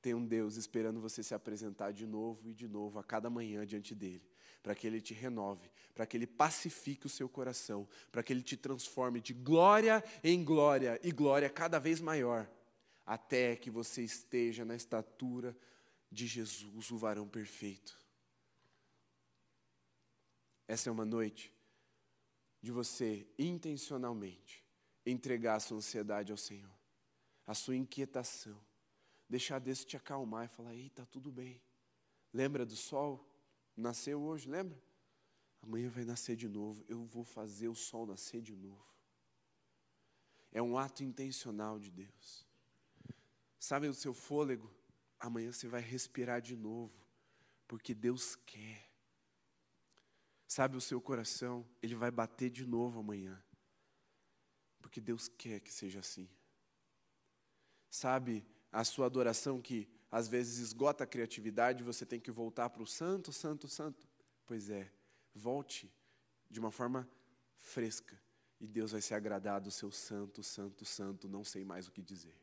[0.01, 3.67] tem um Deus esperando você se apresentar de novo e de novo a cada manhã
[3.67, 4.30] diante dele
[4.63, 8.43] para que Ele te renove, para que Ele pacifique o seu coração, para que Ele
[8.43, 12.51] te transforme de glória em glória e glória cada vez maior,
[13.05, 15.57] até que você esteja na estatura
[16.11, 17.99] de Jesus, o varão perfeito.
[20.67, 21.53] Essa é uma noite
[22.63, 24.65] de você intencionalmente
[25.05, 26.71] entregar a sua ansiedade ao Senhor,
[27.47, 28.61] a sua inquietação,
[29.29, 31.61] deixar Deus te acalmar e falar: Ei, está tudo bem.
[32.33, 33.30] Lembra do sol?
[33.77, 34.81] Nasceu hoje, lembra?
[35.63, 36.85] Amanhã vai nascer de novo.
[36.89, 38.91] Eu vou fazer o sol nascer de novo.
[40.53, 42.47] É um ato intencional de Deus.
[43.59, 44.73] Sabe o seu fôlego?
[45.19, 47.07] Amanhã você vai respirar de novo,
[47.69, 48.91] porque Deus quer.
[50.47, 51.69] Sabe o seu coração?
[51.83, 53.41] Ele vai bater de novo amanhã,
[54.81, 56.29] porque Deus quer que seja assim.
[57.91, 62.83] Sabe a sua adoração que às vezes esgota a criatividade, você tem que voltar para
[62.83, 64.09] o santo, santo, santo.
[64.47, 64.91] Pois é,
[65.35, 65.93] volte
[66.51, 67.09] de uma forma
[67.59, 68.21] fresca
[68.61, 72.03] e Deus vai se agradar do seu santo, santo, santo, não sei mais o que
[72.03, 72.35] dizer.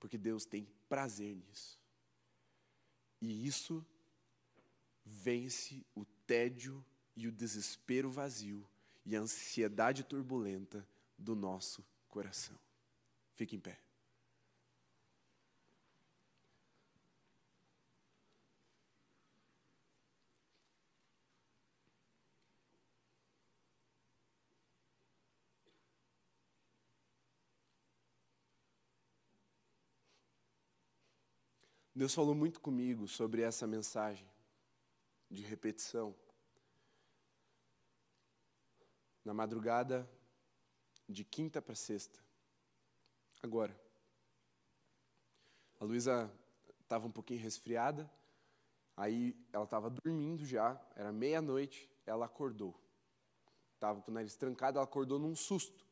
[0.00, 1.78] Porque Deus tem prazer nisso.
[3.20, 3.84] E isso
[5.04, 6.84] vence o tédio
[7.16, 8.68] e o desespero vazio
[9.04, 10.86] e a ansiedade turbulenta
[11.16, 12.56] do nosso coração.
[13.32, 13.87] Fique em pé.
[31.98, 34.24] Deus falou muito comigo sobre essa mensagem
[35.28, 36.14] de repetição.
[39.24, 40.08] Na madrugada
[41.08, 42.20] de quinta para sexta.
[43.42, 43.76] Agora.
[45.80, 46.32] A Luísa
[46.80, 48.08] estava um pouquinho resfriada,
[48.96, 52.80] aí ela estava dormindo já, era meia-noite, ela acordou.
[53.74, 55.84] Estava com o nariz trancado, ela acordou num susto.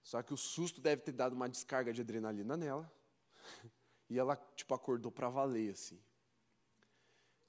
[0.00, 2.88] Só que o susto deve ter dado uma descarga de adrenalina nela.
[4.10, 5.98] E ela, tipo, acordou para valer, assim.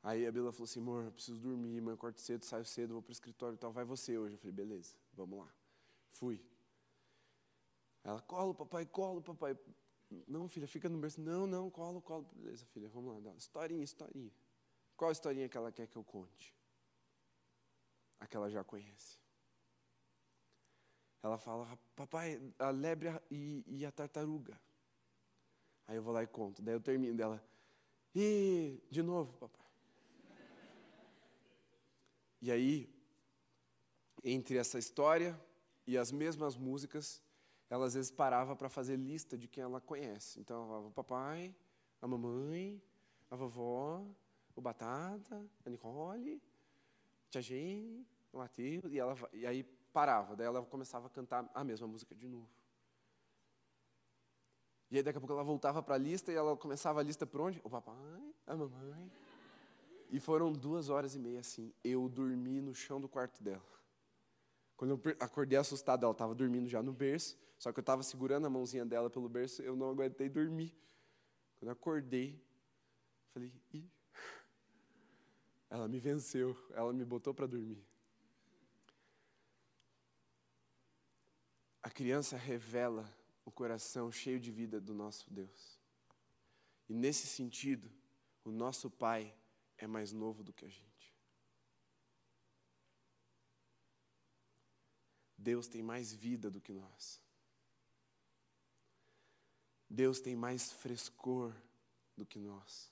[0.04, 3.02] Aí a Bela falou assim, amor, eu preciso dormir, amanhã eu cedo, saio cedo, vou
[3.02, 4.36] pro escritório e tal, vai você hoje.
[4.36, 5.52] Eu falei, beleza, vamos lá.
[6.12, 6.40] Fui.
[8.04, 9.58] Ela, colo, papai, colo, papai.
[10.28, 11.20] Não, filha, fica no berço.
[11.20, 12.28] Não, não, colo, colo.
[12.34, 13.34] Beleza, filha, vamos lá.
[13.36, 14.32] Historinha, historinha.
[14.96, 16.56] Qual historinha que ela quer que eu conte?
[18.20, 19.20] A que ela já conhece.
[21.24, 24.60] Ela fala, papai, a lebre e, e a tartaruga.
[25.88, 26.62] Aí eu vou lá e conto.
[26.62, 27.44] Daí eu termino dela.
[28.16, 29.62] E de novo, papai.
[32.42, 32.90] E aí,
[34.24, 35.40] entre essa história
[35.86, 37.22] e as mesmas músicas,
[37.70, 40.40] ela às vezes parava para fazer lista de quem ela conhece.
[40.40, 41.56] Então ela falava o papai,
[42.02, 42.82] a mamãe,
[43.30, 44.04] a vovó,
[44.56, 46.42] o Batata, a Nicole,
[47.28, 49.64] a tia Jane, o Matheus, e, ela, e aí
[49.94, 50.36] parava.
[50.36, 52.50] Daí ela começava a cantar a mesma música de novo.
[54.92, 57.26] E aí daqui a pouco ela voltava para a lista e ela começava a lista
[57.26, 57.62] por onde?
[57.64, 57.96] O papai,
[58.46, 59.10] a mamãe.
[60.10, 61.74] E foram duas horas e meia assim.
[61.82, 63.64] Eu dormi no chão do quarto dela.
[64.76, 67.38] Quando eu acordei assustado, ela estava dormindo já no berço.
[67.58, 70.76] Só que eu estava segurando a mãozinha dela pelo berço, eu não aguentei dormir.
[71.58, 72.44] Quando eu acordei,
[73.34, 73.90] falei, Ih.
[75.70, 77.86] ela me venceu, ela me botou para dormir.
[81.84, 83.08] A criança revela
[83.46, 85.80] o coração cheio de vida do nosso Deus.
[86.88, 87.92] E nesse sentido,
[88.44, 89.36] o nosso Pai
[89.78, 90.92] é mais novo do que a gente.
[95.38, 97.20] Deus tem mais vida do que nós.
[99.90, 101.54] Deus tem mais frescor
[102.16, 102.92] do que nós.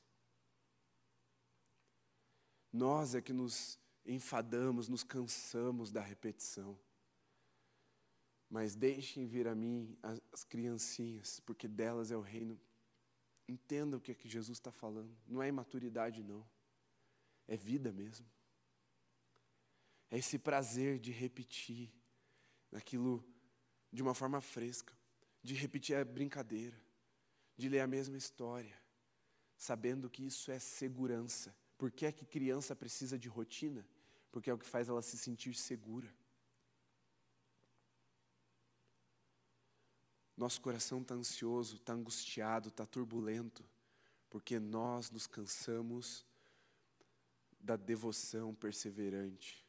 [2.73, 6.77] Nós é que nos enfadamos, nos cansamos da repetição.
[8.49, 12.59] Mas deixem vir a mim as, as criancinhas, porque delas é o reino
[13.49, 15.17] Entenda o que é que Jesus está falando.
[15.27, 16.47] Não é imaturidade, não.
[17.47, 18.27] É vida mesmo.
[20.11, 21.91] É esse prazer de repetir
[22.71, 23.27] aquilo
[23.91, 24.95] de uma forma fresca,
[25.41, 26.79] de repetir a brincadeira,
[27.57, 28.79] de ler a mesma história,
[29.57, 31.55] sabendo que isso é segurança.
[31.75, 33.83] Por que é que criança precisa de rotina?
[34.31, 36.13] Porque é o que faz ela se sentir segura.
[40.39, 43.61] Nosso coração está ansioso, está angustiado, está turbulento,
[44.29, 46.25] porque nós nos cansamos
[47.59, 49.67] da devoção perseverante.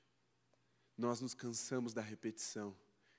[0.97, 2.73] Nós nos cansamos da repetição,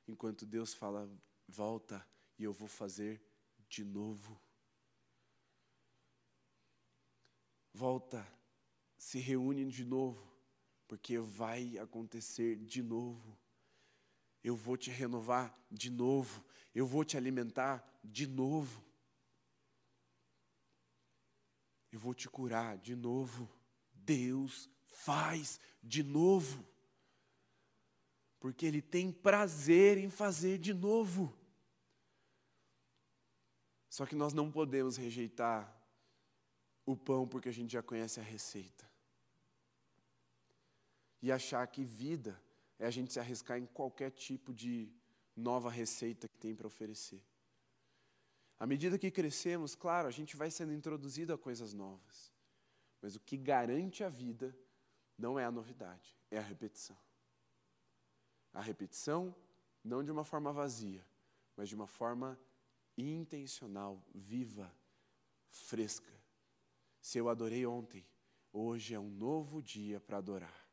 [0.08, 1.12] enquanto Deus fala:
[1.46, 2.08] volta
[2.40, 3.22] e eu vou fazer
[3.68, 4.40] de novo.
[7.74, 8.26] Volta,
[8.98, 10.26] se reúne de novo,
[10.88, 13.38] porque vai acontecer de novo.
[14.44, 16.44] Eu vou te renovar de novo.
[16.74, 18.84] Eu vou te alimentar de novo.
[21.92, 23.50] Eu vou te curar de novo.
[23.94, 26.66] Deus faz de novo.
[28.40, 31.38] Porque Ele tem prazer em fazer de novo.
[33.90, 35.78] Só que nós não podemos rejeitar
[36.86, 38.90] o pão porque a gente já conhece a receita.
[41.22, 42.42] E achar que vida
[42.82, 44.92] é a gente se arriscar em qualquer tipo de
[45.36, 47.24] nova receita que tem para oferecer.
[48.58, 52.34] À medida que crescemos, claro, a gente vai sendo introduzido a coisas novas.
[53.00, 54.58] Mas o que garante a vida
[55.16, 56.98] não é a novidade, é a repetição.
[58.52, 59.36] A repetição,
[59.84, 61.06] não de uma forma vazia,
[61.56, 62.40] mas de uma forma
[62.98, 64.74] intencional, viva,
[65.52, 66.12] fresca.
[67.00, 68.04] Se eu adorei ontem,
[68.52, 70.71] hoje é um novo dia para adorar.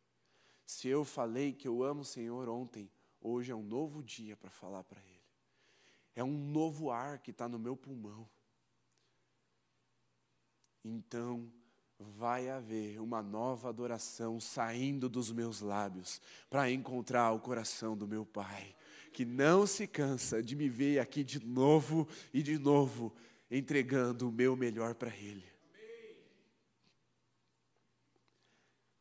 [0.69, 2.91] Se eu falei que eu amo o Senhor ontem,
[3.23, 5.25] hoje é um novo dia para falar para Ele.
[6.15, 8.29] É um novo ar que está no meu pulmão.
[10.85, 11.51] Então,
[11.99, 18.27] vai haver uma nova adoração saindo dos meus lábios para encontrar o coração do meu
[18.27, 18.77] Pai,
[19.11, 23.17] que não se cansa de me ver aqui de novo e de novo
[23.51, 25.51] entregando o meu melhor para Ele.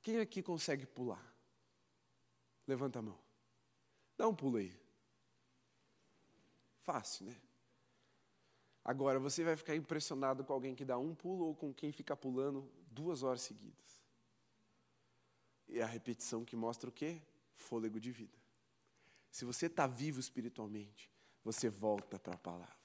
[0.01, 1.26] Quem aqui consegue pular?
[2.67, 3.17] Levanta a mão.
[4.17, 4.73] Dá um pulo aí.
[6.81, 7.35] Fácil, né?
[8.83, 12.15] Agora, você vai ficar impressionado com alguém que dá um pulo ou com quem fica
[12.15, 14.01] pulando duas horas seguidas.
[15.67, 17.21] E a repetição que mostra o quê?
[17.53, 18.37] Fôlego de vida.
[19.29, 21.11] Se você está vivo espiritualmente,
[21.43, 22.75] você volta para a palavra.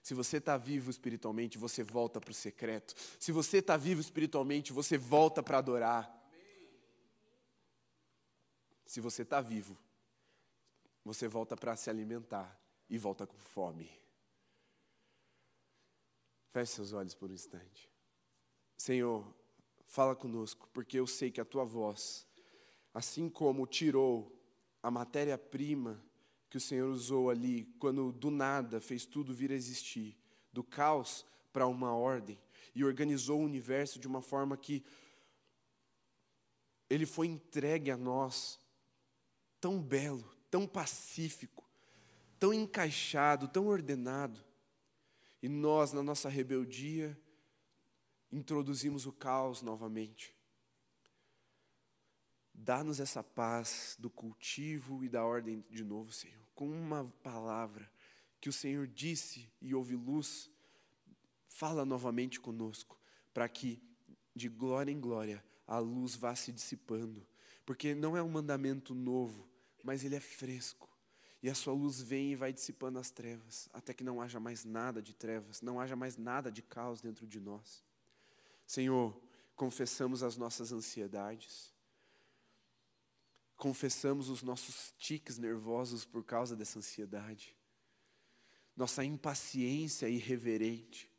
[0.00, 2.94] Se você está vivo espiritualmente, você volta para o secreto.
[3.18, 6.17] Se você está vivo espiritualmente, você volta para adorar.
[8.88, 9.76] Se você está vivo,
[11.04, 12.58] você volta para se alimentar
[12.88, 13.92] e volta com fome.
[16.50, 17.92] Feche seus olhos por um instante.
[18.78, 19.30] Senhor,
[19.84, 22.26] fala conosco, porque eu sei que a tua voz,
[22.94, 24.34] assim como tirou
[24.82, 26.02] a matéria-prima
[26.48, 30.16] que o Senhor usou ali, quando do nada fez tudo vir a existir,
[30.50, 32.40] do caos para uma ordem,
[32.74, 34.82] e organizou o universo de uma forma que
[36.88, 38.58] ele foi entregue a nós
[39.60, 41.64] tão belo, tão pacífico,
[42.38, 44.44] tão encaixado, tão ordenado.
[45.42, 47.18] E nós, na nossa rebeldia,
[48.30, 50.34] introduzimos o caos novamente.
[52.52, 57.90] Dá-nos essa paz do cultivo e da ordem de novo, Senhor, com uma palavra
[58.40, 60.50] que o Senhor disse e houve luz,
[61.46, 62.98] fala novamente conosco,
[63.32, 63.80] para que
[64.34, 67.26] de glória em glória a luz vá se dissipando,
[67.68, 69.46] porque não é um mandamento novo,
[69.84, 70.88] mas ele é fresco.
[71.42, 74.64] E a sua luz vem e vai dissipando as trevas, até que não haja mais
[74.64, 77.84] nada de trevas, não haja mais nada de caos dentro de nós.
[78.66, 79.14] Senhor,
[79.54, 81.70] confessamos as nossas ansiedades,
[83.54, 87.54] confessamos os nossos tiques nervosos por causa dessa ansiedade,
[88.74, 91.12] nossa impaciência irreverente.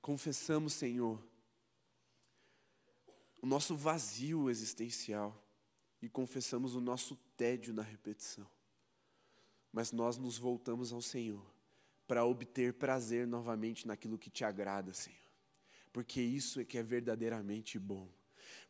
[0.00, 1.20] Confessamos, Senhor,
[3.42, 5.42] o nosso vazio existencial
[6.06, 8.46] e confessamos o nosso tédio na repetição.
[9.72, 11.44] Mas nós nos voltamos ao Senhor
[12.06, 15.18] para obter prazer novamente naquilo que te agrada, Senhor.
[15.92, 18.08] porque isso é que é verdadeiramente bom.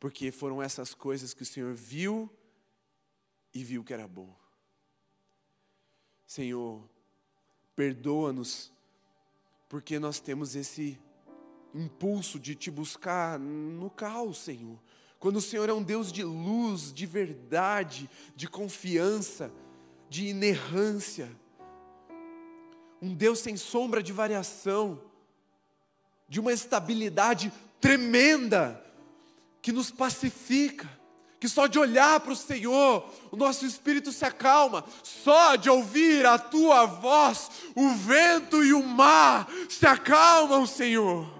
[0.00, 2.30] Porque foram essas coisas que o Senhor viu
[3.52, 4.34] e viu que era bom.
[6.26, 6.88] Senhor,
[7.74, 8.72] perdoa-nos,
[9.68, 10.98] porque nós temos esse
[11.74, 14.80] impulso de te buscar no caos, Senhor.
[15.26, 19.50] Quando o Senhor é um Deus de luz, de verdade, de confiança,
[20.08, 21.28] de inerrância,
[23.02, 25.02] um Deus sem sombra de variação,
[26.28, 28.80] de uma estabilidade tremenda,
[29.60, 30.88] que nos pacifica,
[31.40, 36.24] que só de olhar para o Senhor, o nosso espírito se acalma, só de ouvir
[36.24, 41.35] a tua voz, o vento e o mar se acalmam, Senhor.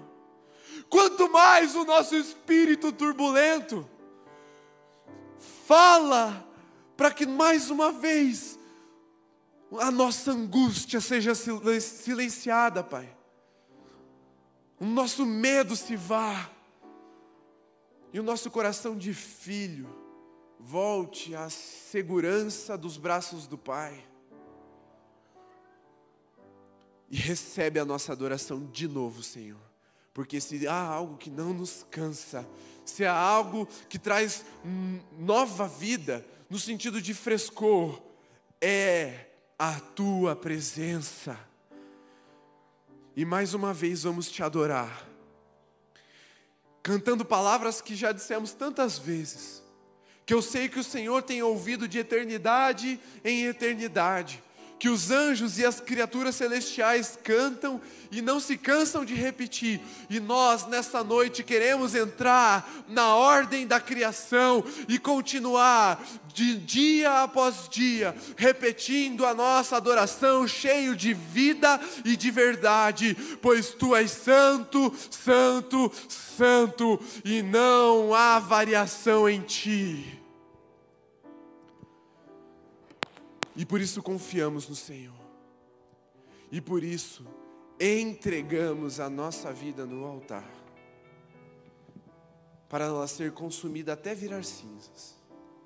[0.89, 3.87] Quanto mais o nosso espírito turbulento,
[5.65, 6.45] fala
[6.95, 8.57] para que mais uma vez
[9.79, 13.15] a nossa angústia seja silenciada, Pai.
[14.79, 16.49] O nosso medo se vá.
[18.13, 19.93] E o nosso coração de filho
[20.59, 24.03] volte à segurança dos braços do Pai.
[27.09, 29.66] E recebe a nossa adoração de novo, Senhor.
[30.17, 32.43] Porque se há algo que não nos cansa,
[32.83, 34.43] se há algo que traz
[35.15, 38.01] nova vida, no sentido de frescor,
[38.59, 39.27] é
[39.59, 41.39] a tua presença.
[43.15, 45.07] E mais uma vez vamos te adorar,
[46.81, 49.61] cantando palavras que já dissemos tantas vezes,
[50.25, 54.43] que eu sei que o Senhor tem ouvido de eternidade em eternidade,
[54.79, 57.81] que os anjos e as criaturas celestiais cantam
[58.11, 59.81] e não se cansam de repetir.
[60.09, 66.01] E nós, nessa noite, queremos entrar na ordem da criação e continuar
[66.33, 73.71] de dia após dia, repetindo a nossa adoração, cheio de vida e de verdade, pois
[73.71, 80.16] tu és santo, santo, santo, e não há variação em ti.
[83.57, 85.17] E por isso confiamos no Senhor.
[86.51, 87.25] E por isso
[87.79, 90.47] entregamos a nossa vida no altar.
[92.69, 95.17] Para ela ser consumida até virar cinzas.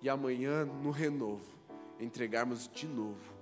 [0.02, 1.54] E amanhã, no renovo,
[2.00, 3.34] entregarmos de novo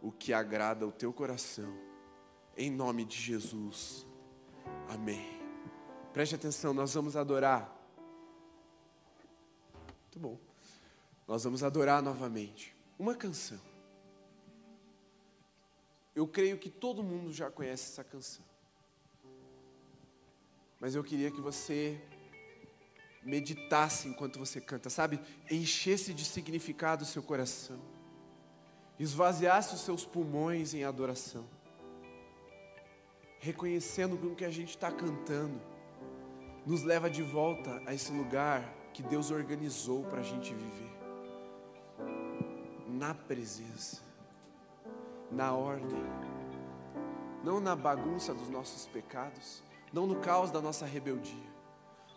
[0.00, 1.72] o que agrada ao teu coração.
[2.56, 4.06] Em nome de Jesus.
[4.88, 5.38] Amém.
[6.14, 7.70] Preste atenção, nós vamos adorar.
[10.02, 10.38] Muito bom.
[11.28, 13.71] Nós vamos adorar novamente uma canção.
[16.14, 18.44] Eu creio que todo mundo já conhece essa canção.
[20.78, 21.98] Mas eu queria que você
[23.22, 25.20] meditasse enquanto você canta, sabe?
[25.50, 27.80] Enchesse de significado o seu coração.
[28.98, 31.48] Esvaziasse os seus pulmões em adoração.
[33.38, 35.60] Reconhecendo que o que a gente está cantando
[36.66, 38.62] nos leva de volta a esse lugar
[38.92, 40.92] que Deus organizou para a gente viver.
[42.88, 44.11] Na presença
[45.32, 46.02] na ordem,
[47.42, 51.50] não na bagunça dos nossos pecados, não no caos da nossa rebeldia,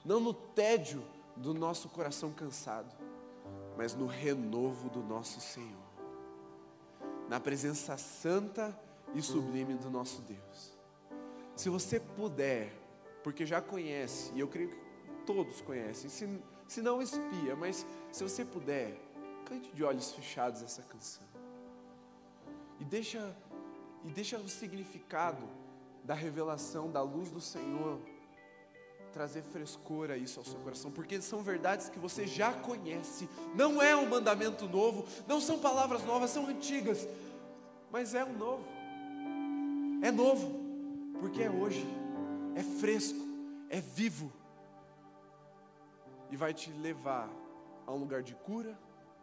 [0.03, 1.03] não no tédio
[1.35, 2.93] do nosso coração cansado,
[3.77, 5.85] mas no renovo do nosso Senhor,
[7.27, 8.77] na presença santa
[9.13, 10.77] e sublime do nosso Deus.
[11.55, 12.73] Se você puder,
[13.23, 14.77] porque já conhece, e eu creio que
[15.25, 19.01] todos conhecem, se, se não espia, mas se você puder,
[19.45, 21.24] cante de olhos fechados essa canção.
[22.79, 23.35] E deixa,
[24.03, 25.47] e deixa o significado
[26.03, 27.99] da revelação da luz do Senhor
[29.11, 33.29] trazer frescor a isso ao seu coração, porque são verdades que você já conhece.
[33.55, 37.07] Não é um mandamento novo, não são palavras novas, são antigas,
[37.89, 38.65] mas é um novo.
[40.03, 40.59] É novo,
[41.19, 41.87] porque é hoje,
[42.55, 43.25] é fresco,
[43.69, 44.31] é vivo
[46.29, 47.29] e vai te levar
[47.87, 48.77] a um lugar de cura,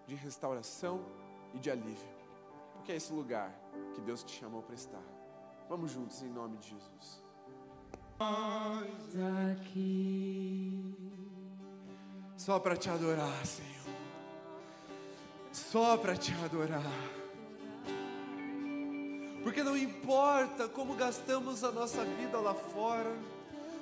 [0.07, 1.05] de restauração
[1.53, 2.22] e de alívio
[2.83, 3.53] que é esse lugar
[3.95, 5.03] que Deus te chamou para estar.
[5.69, 7.23] Vamos juntos em nome de Jesus.
[9.53, 10.95] Aqui.
[12.37, 13.71] Só para te adorar, Senhor.
[15.53, 16.83] Só para te adorar.
[19.43, 23.13] Porque não importa como gastamos a nossa vida lá fora,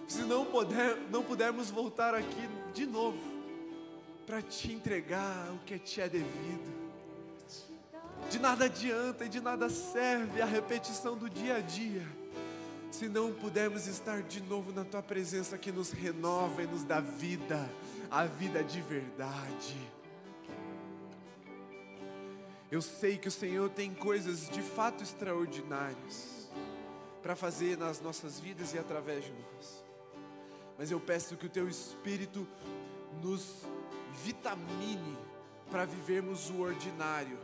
[0.09, 3.18] se não, puder, não pudermos voltar aqui de novo
[4.27, 6.80] para te entregar o que te é devido.
[8.31, 12.07] De nada adianta e de nada serve a repetição do dia a dia,
[12.93, 17.01] se não pudermos estar de novo na tua presença que nos renova e nos dá
[17.01, 17.69] vida,
[18.09, 19.77] a vida de verdade.
[22.70, 26.48] Eu sei que o Senhor tem coisas de fato extraordinárias
[27.20, 29.85] para fazer nas nossas vidas e através de nós.
[30.78, 32.47] mas eu peço que o teu Espírito
[33.20, 33.66] nos
[34.24, 35.19] vitamine
[35.69, 37.36] para vivermos o ordinário.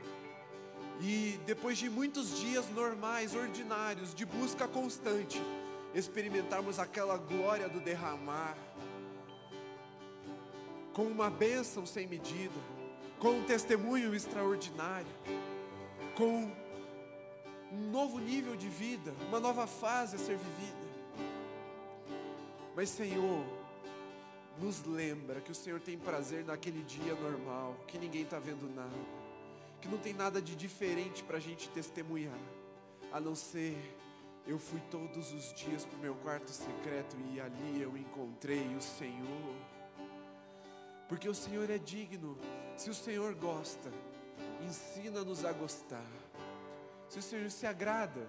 [1.00, 5.40] E depois de muitos dias normais, ordinários, de busca constante,
[5.94, 8.56] experimentarmos aquela glória do derramar,
[10.92, 12.54] com uma bênção sem medida,
[13.18, 15.06] com um testemunho extraordinário,
[16.14, 16.50] com
[17.70, 20.86] um novo nível de vida, uma nova fase a ser vivida.
[22.74, 23.44] Mas, Senhor,
[24.58, 28.90] nos lembra que o Senhor tem prazer naquele dia normal, que ninguém está vendo nada,
[29.86, 32.38] que não tem nada de diferente para a gente testemunhar,
[33.12, 33.76] a não ser
[34.44, 38.80] eu fui todos os dias para o meu quarto secreto e ali eu encontrei o
[38.80, 39.54] Senhor.
[41.08, 42.36] Porque o Senhor é digno.
[42.76, 43.90] Se o Senhor gosta,
[44.60, 46.06] ensina-nos a gostar.
[47.08, 48.28] Se o Senhor se agrada,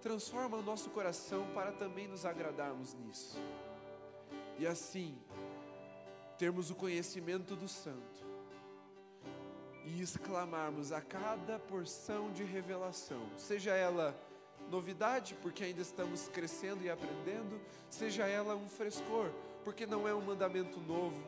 [0.00, 3.38] transforma o nosso coração para também nos agradarmos nisso.
[4.58, 5.16] E assim,
[6.38, 8.29] termos o conhecimento do Santo
[9.90, 14.16] e exclamarmos a cada porção de revelação, seja ela
[14.70, 19.30] novidade, porque ainda estamos crescendo e aprendendo, seja ela um frescor,
[19.64, 21.20] porque não é um mandamento novo,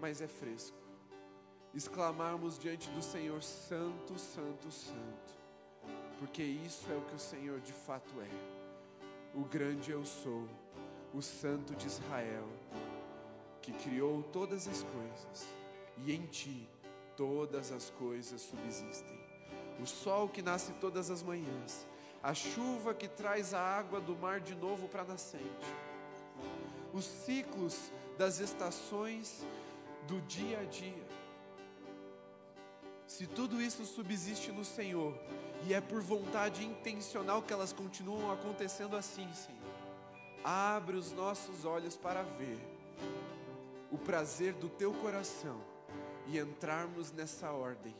[0.00, 0.76] mas é fresco.
[1.72, 5.34] Exclamarmos diante do Senhor: Santo, Santo, Santo,
[6.18, 9.38] porque isso é o que o Senhor de fato é.
[9.38, 10.48] O grande eu sou,
[11.12, 12.48] o Santo de Israel,
[13.62, 15.48] que criou todas as coisas,
[15.98, 16.68] e em ti
[17.16, 19.18] todas as coisas subsistem.
[19.80, 21.86] O sol que nasce todas as manhãs,
[22.22, 25.44] a chuva que traz a água do mar de novo para a nascente,
[26.92, 29.44] os ciclos das estações
[30.06, 31.06] do dia a dia.
[33.06, 35.18] Se tudo isso subsiste no Senhor,
[35.66, 39.60] e é por vontade intencional que elas continuam acontecendo assim, Senhor,
[40.42, 42.58] abre os nossos olhos para ver
[43.90, 45.73] o prazer do teu coração
[46.26, 47.94] e entrarmos nessa ordem,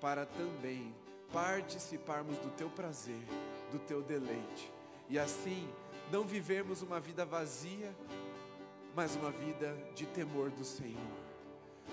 [0.00, 0.94] para também
[1.32, 3.22] participarmos do teu prazer
[3.70, 4.72] do teu deleite.
[5.08, 5.68] E assim,
[6.10, 7.94] não vivemos uma vida vazia,
[8.94, 11.16] mas uma vida de temor do Senhor.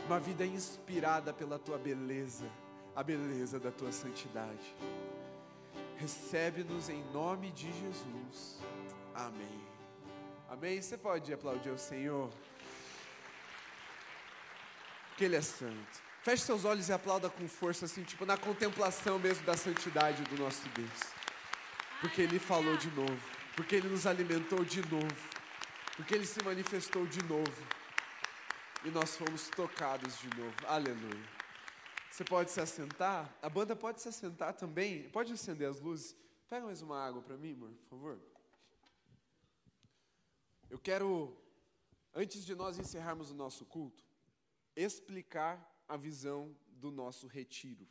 [0.06, 2.46] Uma vida inspirada pela tua beleza,
[2.96, 4.76] a beleza da tua santidade.
[5.98, 8.60] Recebe-nos em nome de Jesus.
[9.14, 9.62] Amém.
[10.50, 10.82] Amém.
[10.82, 12.30] Você pode aplaudir o Senhor.
[15.14, 16.04] Porque Ele é santo.
[16.22, 20.38] Feche seus olhos e aplauda com força, assim, tipo na contemplação mesmo da santidade do
[20.38, 21.24] nosso Deus
[22.04, 23.18] porque Ele falou de novo,
[23.56, 25.30] porque Ele nos alimentou de novo,
[25.96, 27.64] porque Ele se manifestou de novo
[28.84, 30.54] e nós fomos tocados de novo.
[30.68, 31.24] Aleluia.
[32.12, 36.14] Você pode se assentar, a banda pode se assentar também, pode acender as luzes.
[36.50, 38.20] Pega mais uma água para mim, amor, por favor.
[40.70, 41.38] Eu quero,
[42.14, 44.04] antes de nós encerrarmos o nosso culto,
[44.76, 47.88] explicar a visão do nosso retiro.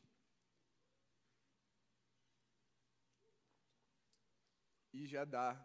[4.93, 5.59] e já dá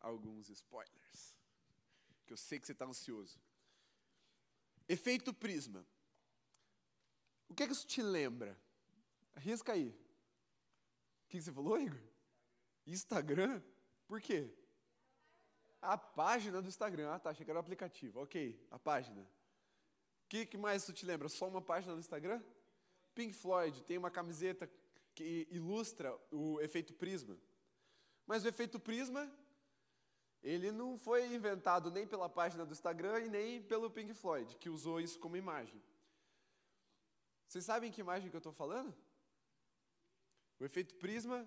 [0.00, 1.36] alguns spoilers,
[2.26, 3.40] que eu sei que você está ansioso.
[4.88, 5.86] Efeito prisma.
[7.48, 8.58] O que, é que isso te lembra?
[9.34, 9.90] Arrisca aí.
[9.90, 12.00] O que, você falou, Igor?
[12.86, 13.62] Instagram?
[14.06, 14.52] Por quê?
[15.80, 17.12] A página do Instagram.
[17.12, 17.30] Ah, tá.
[17.30, 18.20] Achei que era o aplicativo.
[18.20, 19.28] Ok, a página.
[20.32, 21.28] Que, que mais isso te lembra?
[21.28, 22.42] Só uma página do Instagram?
[23.14, 24.66] Pink Floyd tem uma camiseta
[25.14, 27.36] que ilustra o efeito prisma.
[28.26, 29.30] Mas o efeito prisma,
[30.42, 34.70] ele não foi inventado nem pela página do Instagram e nem pelo Pink Floyd, que
[34.70, 35.82] usou isso como imagem.
[37.46, 38.96] Vocês sabem que imagem que eu estou falando?
[40.58, 41.46] O efeito prisma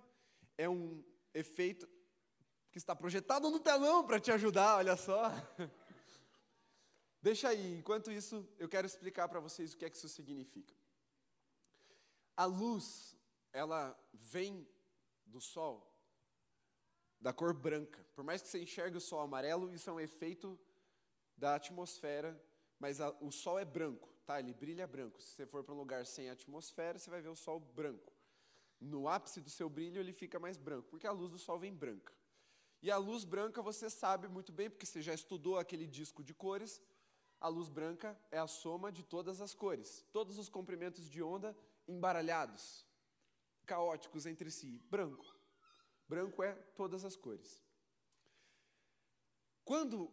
[0.59, 1.03] é um
[1.33, 1.89] efeito
[2.71, 5.31] que está projetado no telão para te ajudar, olha só.
[7.25, 10.75] Deixa aí, enquanto isso, eu quero explicar para vocês o que é que isso significa.
[12.37, 13.17] A luz,
[13.51, 14.67] ela vem
[15.25, 15.75] do sol
[17.19, 17.99] da cor branca.
[18.13, 20.47] Por mais que você enxergue o sol amarelo, isso é um efeito
[21.35, 22.39] da atmosfera,
[22.77, 24.39] mas a, o sol é branco, tá?
[24.39, 25.19] Ele brilha branco.
[25.19, 28.13] Se você for para um lugar sem atmosfera, você vai ver o sol branco.
[28.79, 31.73] No ápice do seu brilho, ele fica mais branco, porque a luz do sol vem
[31.73, 32.13] branca.
[32.83, 36.35] E a luz branca você sabe muito bem, porque você já estudou aquele disco de
[36.35, 36.79] cores.
[37.45, 41.55] A luz branca é a soma de todas as cores, todos os comprimentos de onda
[41.87, 42.83] embaralhados,
[43.67, 45.37] caóticos entre si, branco.
[46.09, 47.63] Branco é todas as cores.
[49.63, 50.11] Quando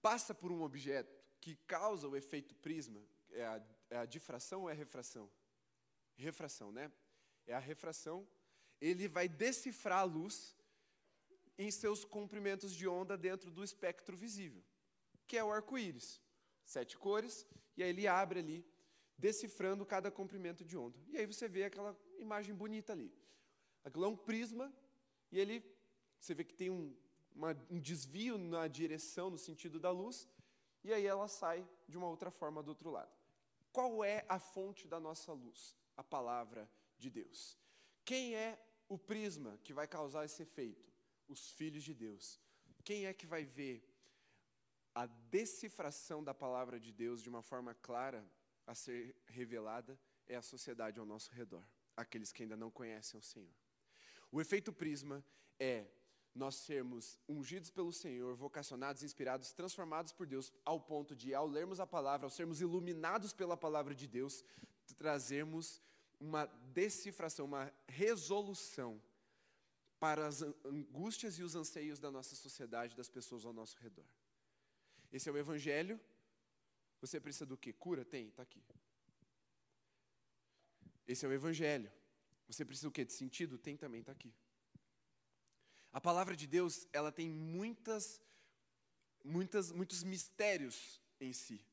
[0.00, 3.02] passa por um objeto que causa o efeito prisma,
[3.32, 3.60] é a,
[3.90, 5.28] é a difração ou é a refração?
[6.14, 6.92] Refração, né?
[7.44, 8.24] É a refração.
[8.80, 10.56] Ele vai decifrar a luz
[11.58, 14.62] em seus comprimentos de onda dentro do espectro visível.
[15.26, 16.27] que é o arco-íris.
[16.68, 17.46] Sete cores,
[17.78, 18.58] e aí ele abre ali,
[19.16, 20.98] decifrando cada comprimento de onda.
[21.08, 23.10] E aí você vê aquela imagem bonita ali.
[23.82, 24.70] Aquilo é um prisma,
[25.32, 25.64] e ele,
[26.20, 26.94] você vê que tem um,
[27.34, 30.28] uma, um desvio na direção, no sentido da luz,
[30.84, 33.16] e aí ela sai de uma outra forma do outro lado.
[33.72, 35.74] Qual é a fonte da nossa luz?
[35.96, 37.58] A palavra de Deus.
[38.04, 40.92] Quem é o prisma que vai causar esse efeito?
[41.26, 42.38] Os filhos de Deus.
[42.84, 43.87] Quem é que vai ver
[44.98, 48.28] a decifração da palavra de Deus de uma forma clara
[48.66, 49.96] a ser revelada?
[50.26, 51.64] É a sociedade ao nosso redor,
[51.96, 53.54] aqueles que ainda não conhecem o Senhor.
[54.32, 55.24] O efeito prisma
[55.56, 55.86] é
[56.34, 61.78] nós sermos ungidos pelo Senhor, vocacionados, inspirados, transformados por Deus, ao ponto de, ao lermos
[61.78, 64.44] a palavra, ao sermos iluminados pela palavra de Deus,
[64.96, 65.80] trazermos
[66.18, 69.00] uma decifração, uma resolução
[70.00, 74.04] para as angústias e os anseios da nossa sociedade, das pessoas ao nosso redor.
[75.12, 76.00] Esse é o Evangelho.
[77.00, 77.72] Você precisa do que?
[77.72, 78.04] Cura?
[78.04, 78.62] Tem, está aqui.
[81.06, 81.90] Esse é o Evangelho.
[82.46, 83.04] Você precisa do que?
[83.04, 83.58] De sentido?
[83.58, 84.34] Tem também, está aqui.
[85.92, 88.20] A palavra de Deus, ela tem muitas,
[89.24, 91.64] muitas, muitos mistérios em si.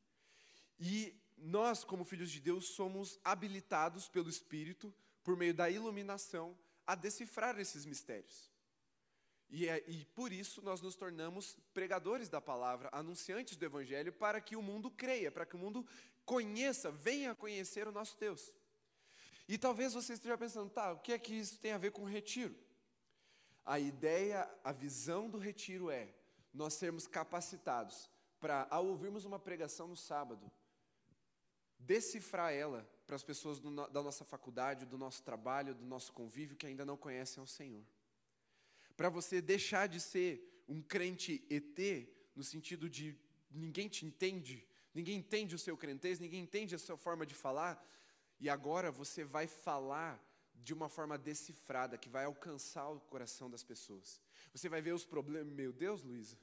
[0.79, 4.93] E nós, como filhos de Deus, somos habilitados pelo Espírito,
[5.23, 6.57] por meio da iluminação,
[6.87, 8.54] a decifrar esses mistérios.
[9.55, 14.41] E, é, e por isso nós nos tornamos pregadores da palavra, anunciantes do Evangelho, para
[14.41, 15.87] que o mundo creia, para que o mundo
[16.25, 18.51] conheça, venha conhecer o nosso Deus.
[19.47, 22.03] E talvez você esteja pensando, tá, o que é que isso tem a ver com
[22.03, 22.53] retiro?
[23.63, 26.13] A ideia, a visão do retiro é
[26.53, 28.09] nós sermos capacitados
[28.41, 30.51] para, ao ouvirmos uma pregação no sábado,
[31.79, 36.57] decifrar ela para as pessoas do, da nossa faculdade, do nosso trabalho, do nosso convívio
[36.57, 37.85] que ainda não conhecem o Senhor.
[38.95, 43.17] Para você deixar de ser um crente ET, no sentido de
[43.51, 47.83] ninguém te entende, ninguém entende o seu crentez, ninguém entende a sua forma de falar,
[48.39, 50.21] e agora você vai falar
[50.55, 54.19] de uma forma decifrada, que vai alcançar o coração das pessoas.
[54.51, 55.53] Você vai ver os problemas.
[55.53, 56.37] Meu Deus, Luísa.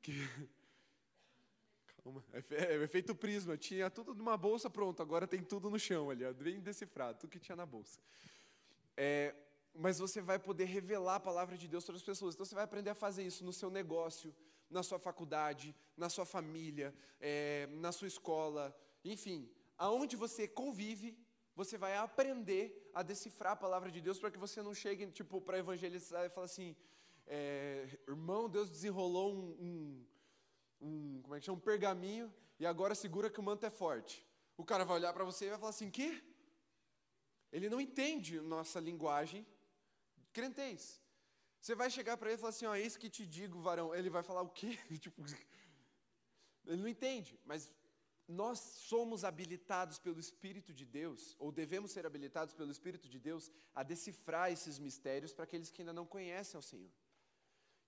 [0.00, 0.12] Que...
[2.02, 2.24] Calma.
[2.32, 3.56] É, é efeito prisma.
[3.56, 5.02] Tinha tudo numa bolsa, pronto.
[5.02, 7.98] Agora tem tudo no chão ali, bem decifrado, tudo que tinha na bolsa.
[8.96, 9.34] É,
[9.74, 12.34] mas você vai poder revelar a palavra de Deus para as pessoas.
[12.34, 14.34] Então você vai aprender a fazer isso no seu negócio,
[14.68, 18.74] na sua faculdade, na sua família, é, na sua escola,
[19.04, 19.50] enfim
[19.82, 21.18] aonde você convive,
[21.56, 25.40] você vai aprender a decifrar a palavra de Deus para que você não chegue tipo
[25.40, 26.76] para evangelizar e falar assim,
[27.26, 30.06] é, irmão, Deus desenrolou um, um,
[30.80, 34.24] um, como é que chama, um pergaminho e agora segura que o manto é forte.
[34.56, 36.22] O cara vai olhar para você e vai falar assim, que?
[37.50, 39.44] Ele não entende nossa linguagem
[40.32, 41.00] crentez.
[41.60, 43.94] Você vai chegar para ele e falar assim, ó, é isso que te digo, varão.
[43.94, 44.78] Ele vai falar o quê?
[44.98, 45.22] tipo,
[46.66, 47.70] ele não entende, mas
[48.26, 53.50] nós somos habilitados pelo Espírito de Deus, ou devemos ser habilitados pelo Espírito de Deus,
[53.74, 56.90] a decifrar esses mistérios para aqueles que ainda não conhecem ao Senhor.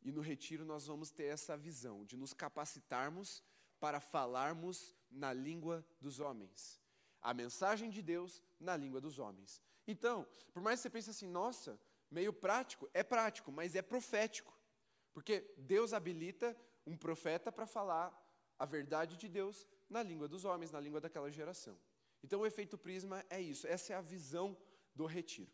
[0.02, 3.42] E no retiro nós vamos ter essa visão de nos capacitarmos
[3.80, 6.80] para falarmos na língua dos homens.
[7.22, 9.62] A mensagem de Deus na língua dos homens.
[9.86, 11.80] Então, por mais que você pense assim, nossa,
[12.14, 14.56] meio prático, é prático, mas é profético.
[15.12, 18.08] Porque Deus habilita um profeta para falar
[18.56, 21.76] a verdade de Deus na língua dos homens, na língua daquela geração.
[22.22, 24.56] Então o efeito prisma é isso, essa é a visão
[24.94, 25.50] do retiro.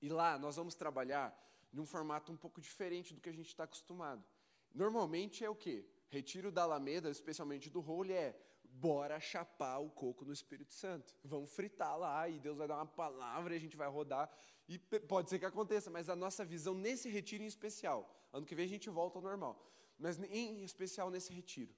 [0.00, 1.28] E lá nós vamos trabalhar
[1.72, 4.24] num formato um pouco diferente do que a gente está acostumado.
[4.72, 5.84] Normalmente é o quê?
[6.08, 8.38] Retiro da Alameda, especialmente do Role, é
[8.74, 11.14] bora chapar o coco no Espírito Santo.
[11.22, 14.30] Vamos fritar lá e Deus vai dar uma palavra e a gente vai rodar.
[14.68, 18.54] E pode ser que aconteça, mas a nossa visão nesse retiro em especial, ano que
[18.54, 19.54] vem a gente volta ao normal,
[19.98, 21.74] mas em especial nesse retiro,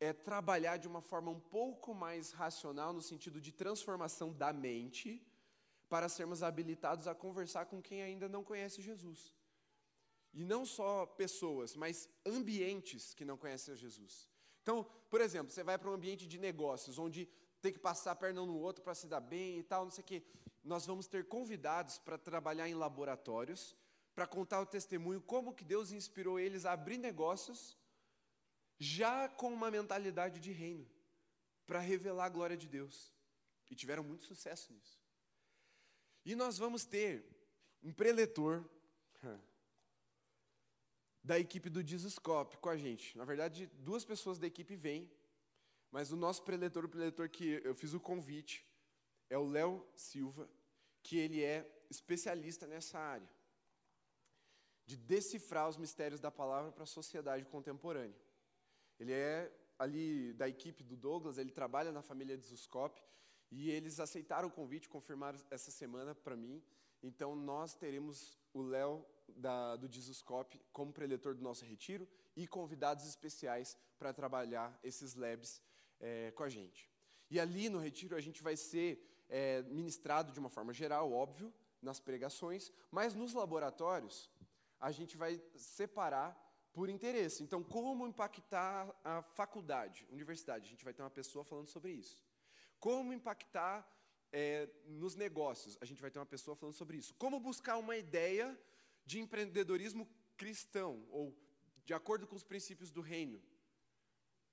[0.00, 5.26] é trabalhar de uma forma um pouco mais racional, no sentido de transformação da mente,
[5.88, 9.32] para sermos habilitados a conversar com quem ainda não conhece Jesus.
[10.32, 14.28] E não só pessoas, mas ambientes que não conhecem Jesus.
[14.68, 17.26] Então, por exemplo, você vai para um ambiente de negócios, onde
[17.62, 19.90] tem que passar a perna um no outro para se dar bem e tal, não
[19.90, 20.22] sei o quê.
[20.62, 23.74] Nós vamos ter convidados para trabalhar em laboratórios,
[24.14, 27.78] para contar o testemunho, como que Deus inspirou eles a abrir negócios
[28.78, 30.86] já com uma mentalidade de reino,
[31.66, 33.10] para revelar a glória de Deus.
[33.70, 35.00] E tiveram muito sucesso nisso.
[36.26, 37.24] E nós vamos ter
[37.82, 38.68] um preletor
[41.22, 43.16] da equipe do Dizoscope com a gente.
[43.16, 45.10] Na verdade, duas pessoas da equipe vêm,
[45.90, 48.64] mas o nosso preletor, o preletor que eu fiz o convite,
[49.30, 50.48] é o Léo Silva,
[51.02, 53.28] que ele é especialista nessa área
[54.86, 58.16] de decifrar os mistérios da palavra para a sociedade contemporânea.
[58.98, 62.46] Ele é ali da equipe do Douglas, ele trabalha na família de
[63.50, 66.62] e eles aceitaram o convite, confirmaram essa semana para mim.
[67.02, 69.04] Então, nós teremos o Léo
[69.78, 75.60] do Disuscope como preletor do nosso retiro e convidados especiais para trabalhar esses labs
[76.00, 76.90] é, com a gente.
[77.30, 81.52] E ali no retiro a gente vai ser é, ministrado de uma forma geral, óbvio,
[81.80, 84.30] nas pregações, mas nos laboratórios
[84.80, 86.36] a gente vai separar
[86.72, 87.42] por interesse.
[87.42, 90.66] Então, como impactar a faculdade, universidade?
[90.66, 92.24] A gente vai ter uma pessoa falando sobre isso.
[92.78, 93.86] Como impactar
[94.32, 95.76] é, nos negócios?
[95.80, 97.14] A gente vai ter uma pessoa falando sobre isso.
[97.14, 98.56] Como buscar uma ideia
[99.10, 100.04] de empreendedorismo
[100.36, 101.24] cristão, ou
[101.86, 103.42] de acordo com os princípios do reino?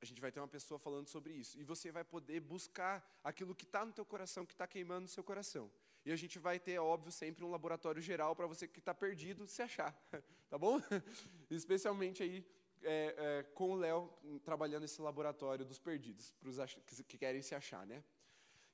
[0.01, 1.59] A gente vai ter uma pessoa falando sobre isso.
[1.59, 5.07] E você vai poder buscar aquilo que está no teu coração, que está queimando no
[5.07, 5.69] seu coração.
[6.05, 9.45] E a gente vai ter, óbvio, sempre um laboratório geral para você que está perdido
[9.47, 9.91] se achar.
[10.47, 10.79] Tá bom?
[11.49, 12.45] Especialmente aí
[12.83, 14.13] é, é, com o Léo
[14.43, 18.03] trabalhando nesse laboratório dos perdidos, para os que, que querem se achar, né?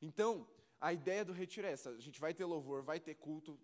[0.01, 0.45] Então,
[0.81, 3.57] a ideia do retiro é essa: a gente vai ter louvor, vai ter culto,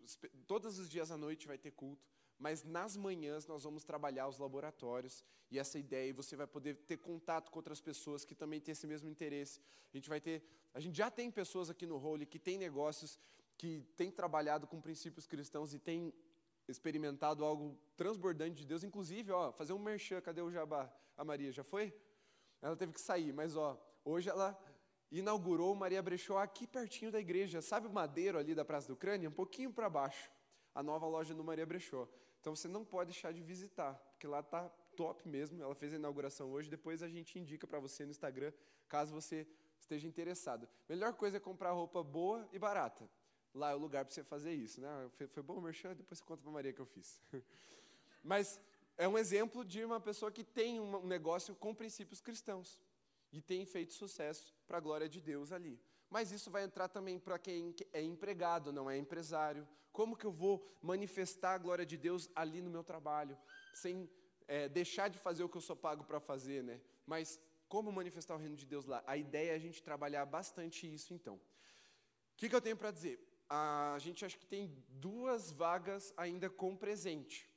[0.45, 2.07] todos os dias à noite vai ter culto,
[2.37, 6.75] mas nas manhãs nós vamos trabalhar os laboratórios e essa ideia, e você vai poder
[6.75, 9.59] ter contato com outras pessoas que também têm esse mesmo interesse.
[9.91, 13.19] A gente vai ter, a gente já tem pessoas aqui no Role que têm negócios,
[13.57, 16.13] que têm trabalhado com princípios cristãos e têm
[16.67, 20.93] experimentado algo transbordante de Deus, inclusive, ó, fazer um merchan, cadê o Jabá?
[21.15, 21.93] A Maria já foi?
[22.61, 24.53] Ela teve que sair, mas ó, hoje ela
[25.11, 27.61] inaugurou Maria Brechó aqui pertinho da igreja.
[27.61, 29.29] Sabe o Madeiro ali da Praça do Ucrânia?
[29.29, 30.29] Um pouquinho para baixo.
[30.75, 32.07] A nova loja do Maria Brechó.
[32.39, 35.61] Então você não pode deixar de visitar, porque lá está top mesmo.
[35.61, 36.69] Ela fez a inauguração hoje.
[36.69, 38.51] Depois a gente indica para você no Instagram,
[38.87, 39.47] caso você
[39.79, 40.67] esteja interessado.
[40.87, 43.09] Melhor coisa é comprar roupa boa e barata.
[43.53, 44.81] Lá é o lugar para você fazer isso.
[44.81, 45.09] Né?
[45.15, 45.95] Foi, foi bom o merchan?
[45.95, 47.21] Depois você conta para Maria que eu fiz.
[48.23, 48.59] Mas
[48.97, 52.79] é um exemplo de uma pessoa que tem um negócio com princípios cristãos
[53.31, 55.79] e tem feito sucesso para a glória de Deus ali.
[56.09, 59.67] Mas isso vai entrar também para quem é empregado, não é empresário.
[59.91, 63.37] Como que eu vou manifestar a glória de Deus ali no meu trabalho,
[63.73, 64.09] sem
[64.47, 66.79] é, deixar de fazer o que eu sou pago para fazer, né?
[67.05, 69.03] Mas como manifestar o reino de Deus lá?
[69.05, 71.35] A ideia é a gente trabalhar bastante isso, então.
[71.35, 71.41] O
[72.37, 73.19] que, que eu tenho para dizer?
[73.49, 77.49] A gente acha que tem duas vagas ainda com presente.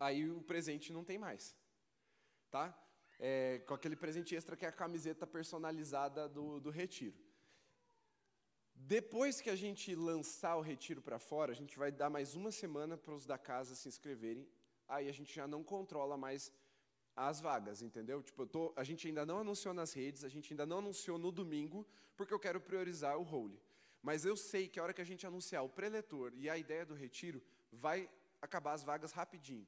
[0.00, 1.56] Aí o presente não tem mais,
[2.50, 2.76] tá?
[3.18, 7.16] É, com aquele presente extra que é a camiseta personalizada do, do retiro.
[8.74, 12.50] Depois que a gente lançar o retiro para fora, a gente vai dar mais uma
[12.50, 14.46] semana para os da casa se inscreverem.
[14.88, 16.52] Aí a gente já não controla mais
[17.16, 18.22] as vagas, entendeu?
[18.22, 21.30] Tipo, tô, a gente ainda não anunciou nas redes, a gente ainda não anunciou no
[21.30, 21.86] domingo,
[22.16, 23.58] porque eu quero priorizar o role.
[24.02, 26.84] Mas eu sei que a hora que a gente anunciar o preletor e a ideia
[26.84, 27.42] do retiro,
[27.72, 28.10] vai
[28.42, 29.66] acabar as vagas rapidinho.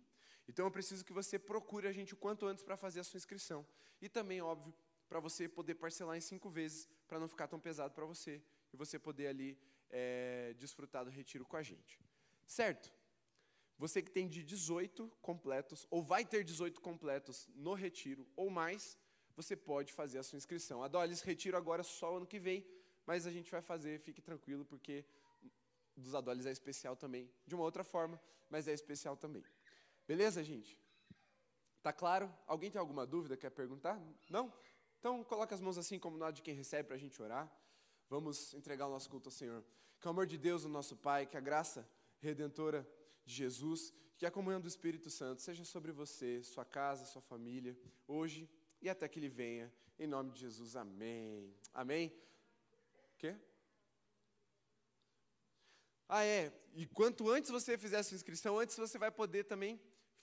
[0.49, 3.19] Então eu preciso que você procure a gente o quanto antes para fazer a sua
[3.19, 3.67] inscrição.
[4.01, 4.75] E também, óbvio,
[5.09, 8.43] para você poder parcelar em cinco vezes, para não ficar tão pesado para você,
[8.73, 9.59] e você poder ali
[9.91, 12.01] é, desfrutar do retiro com a gente.
[12.47, 12.93] Certo?
[13.79, 18.99] Você que tem de 18 completos, ou vai ter 18 completos no retiro, ou mais,
[19.37, 20.83] você pode fazer a sua inscrição.
[20.83, 22.67] A Dolis retiro agora só ano que vem,
[23.05, 25.05] mas a gente vai fazer, fique tranquilo, porque
[25.97, 28.21] dos Adolis é especial também, de uma outra forma,
[28.51, 29.45] mas é especial também.
[30.07, 30.79] Beleza, gente?
[31.83, 32.33] Tá claro?
[32.47, 34.01] Alguém tem alguma dúvida, quer perguntar?
[34.31, 34.53] Não?
[34.99, 37.51] Então, coloca as mãos assim, como nada de quem recebe, para a gente orar.
[38.09, 39.65] Vamos entregar o nosso culto ao Senhor.
[40.01, 41.89] Que o amor de Deus, o nosso Pai, que a graça
[42.19, 42.89] redentora
[43.25, 47.77] de Jesus, que a comunhão do Espírito Santo seja sobre você, sua casa, sua família,
[48.07, 48.49] hoje
[48.81, 49.73] e até que Ele venha.
[49.99, 51.55] Em nome de Jesus, amém.
[51.75, 52.13] Amém?
[53.15, 53.37] O quê?
[56.09, 56.53] Ah, é.
[56.75, 59.81] E quanto antes você fizer a sua inscrição, antes você vai poder também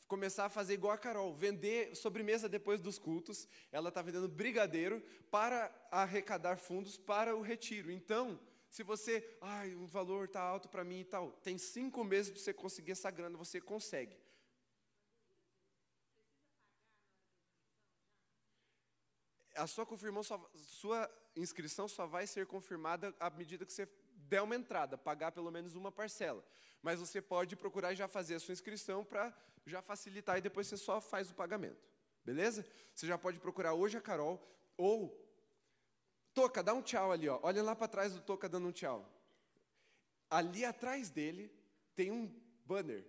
[0.08, 3.48] começar a fazer igual a Carol, vender sobremesa depois dos cultos.
[3.72, 5.02] Ela está vendendo brigadeiro
[5.32, 7.92] para arrecadar fundos para o retiro.
[7.92, 8.40] Então,
[8.70, 12.42] se você, ai, o valor está alto para mim e tal, tem cinco meses para
[12.42, 14.18] você conseguir essa grana, você consegue.
[19.56, 19.86] A sua,
[20.24, 23.88] só, sua inscrição só vai ser confirmada à medida que você
[24.30, 26.44] der uma entrada, pagar pelo menos uma parcela.
[26.82, 29.34] Mas você pode procurar já fazer a sua inscrição para
[29.66, 31.82] já facilitar e depois você só faz o pagamento.
[32.26, 32.66] Beleza?
[32.94, 34.42] Você já pode procurar hoje a Carol
[34.78, 35.20] ou
[36.34, 37.40] Toca, dá um tchau ali, ó.
[37.44, 39.08] Olha lá para trás do Toca dando um tchau.
[40.30, 41.52] Ali atrás dele
[41.96, 42.28] tem um
[42.66, 43.06] banner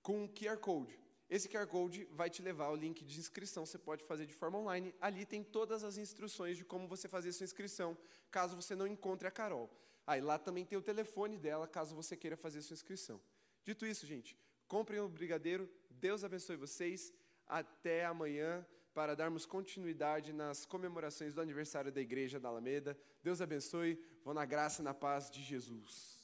[0.00, 0.98] com um QR Code.
[1.28, 4.58] Esse QR Code vai te levar ao link de inscrição, você pode fazer de forma
[4.58, 4.94] online.
[5.00, 7.98] Ali tem todas as instruções de como você fazer sua inscrição,
[8.30, 9.68] caso você não encontre a Carol.
[10.08, 13.20] Aí lá também tem o telefone dela, caso você queira fazer sua inscrição.
[13.62, 14.34] Dito isso, gente,
[14.66, 15.70] comprem o brigadeiro.
[15.90, 17.12] Deus abençoe vocês.
[17.46, 18.66] Até amanhã.
[18.94, 22.98] para darmos continuidade nas comemorações do aniversário da Igreja da Alameda.
[23.22, 26.17] Deus abençoe, vão na graça e na paz de Jesus.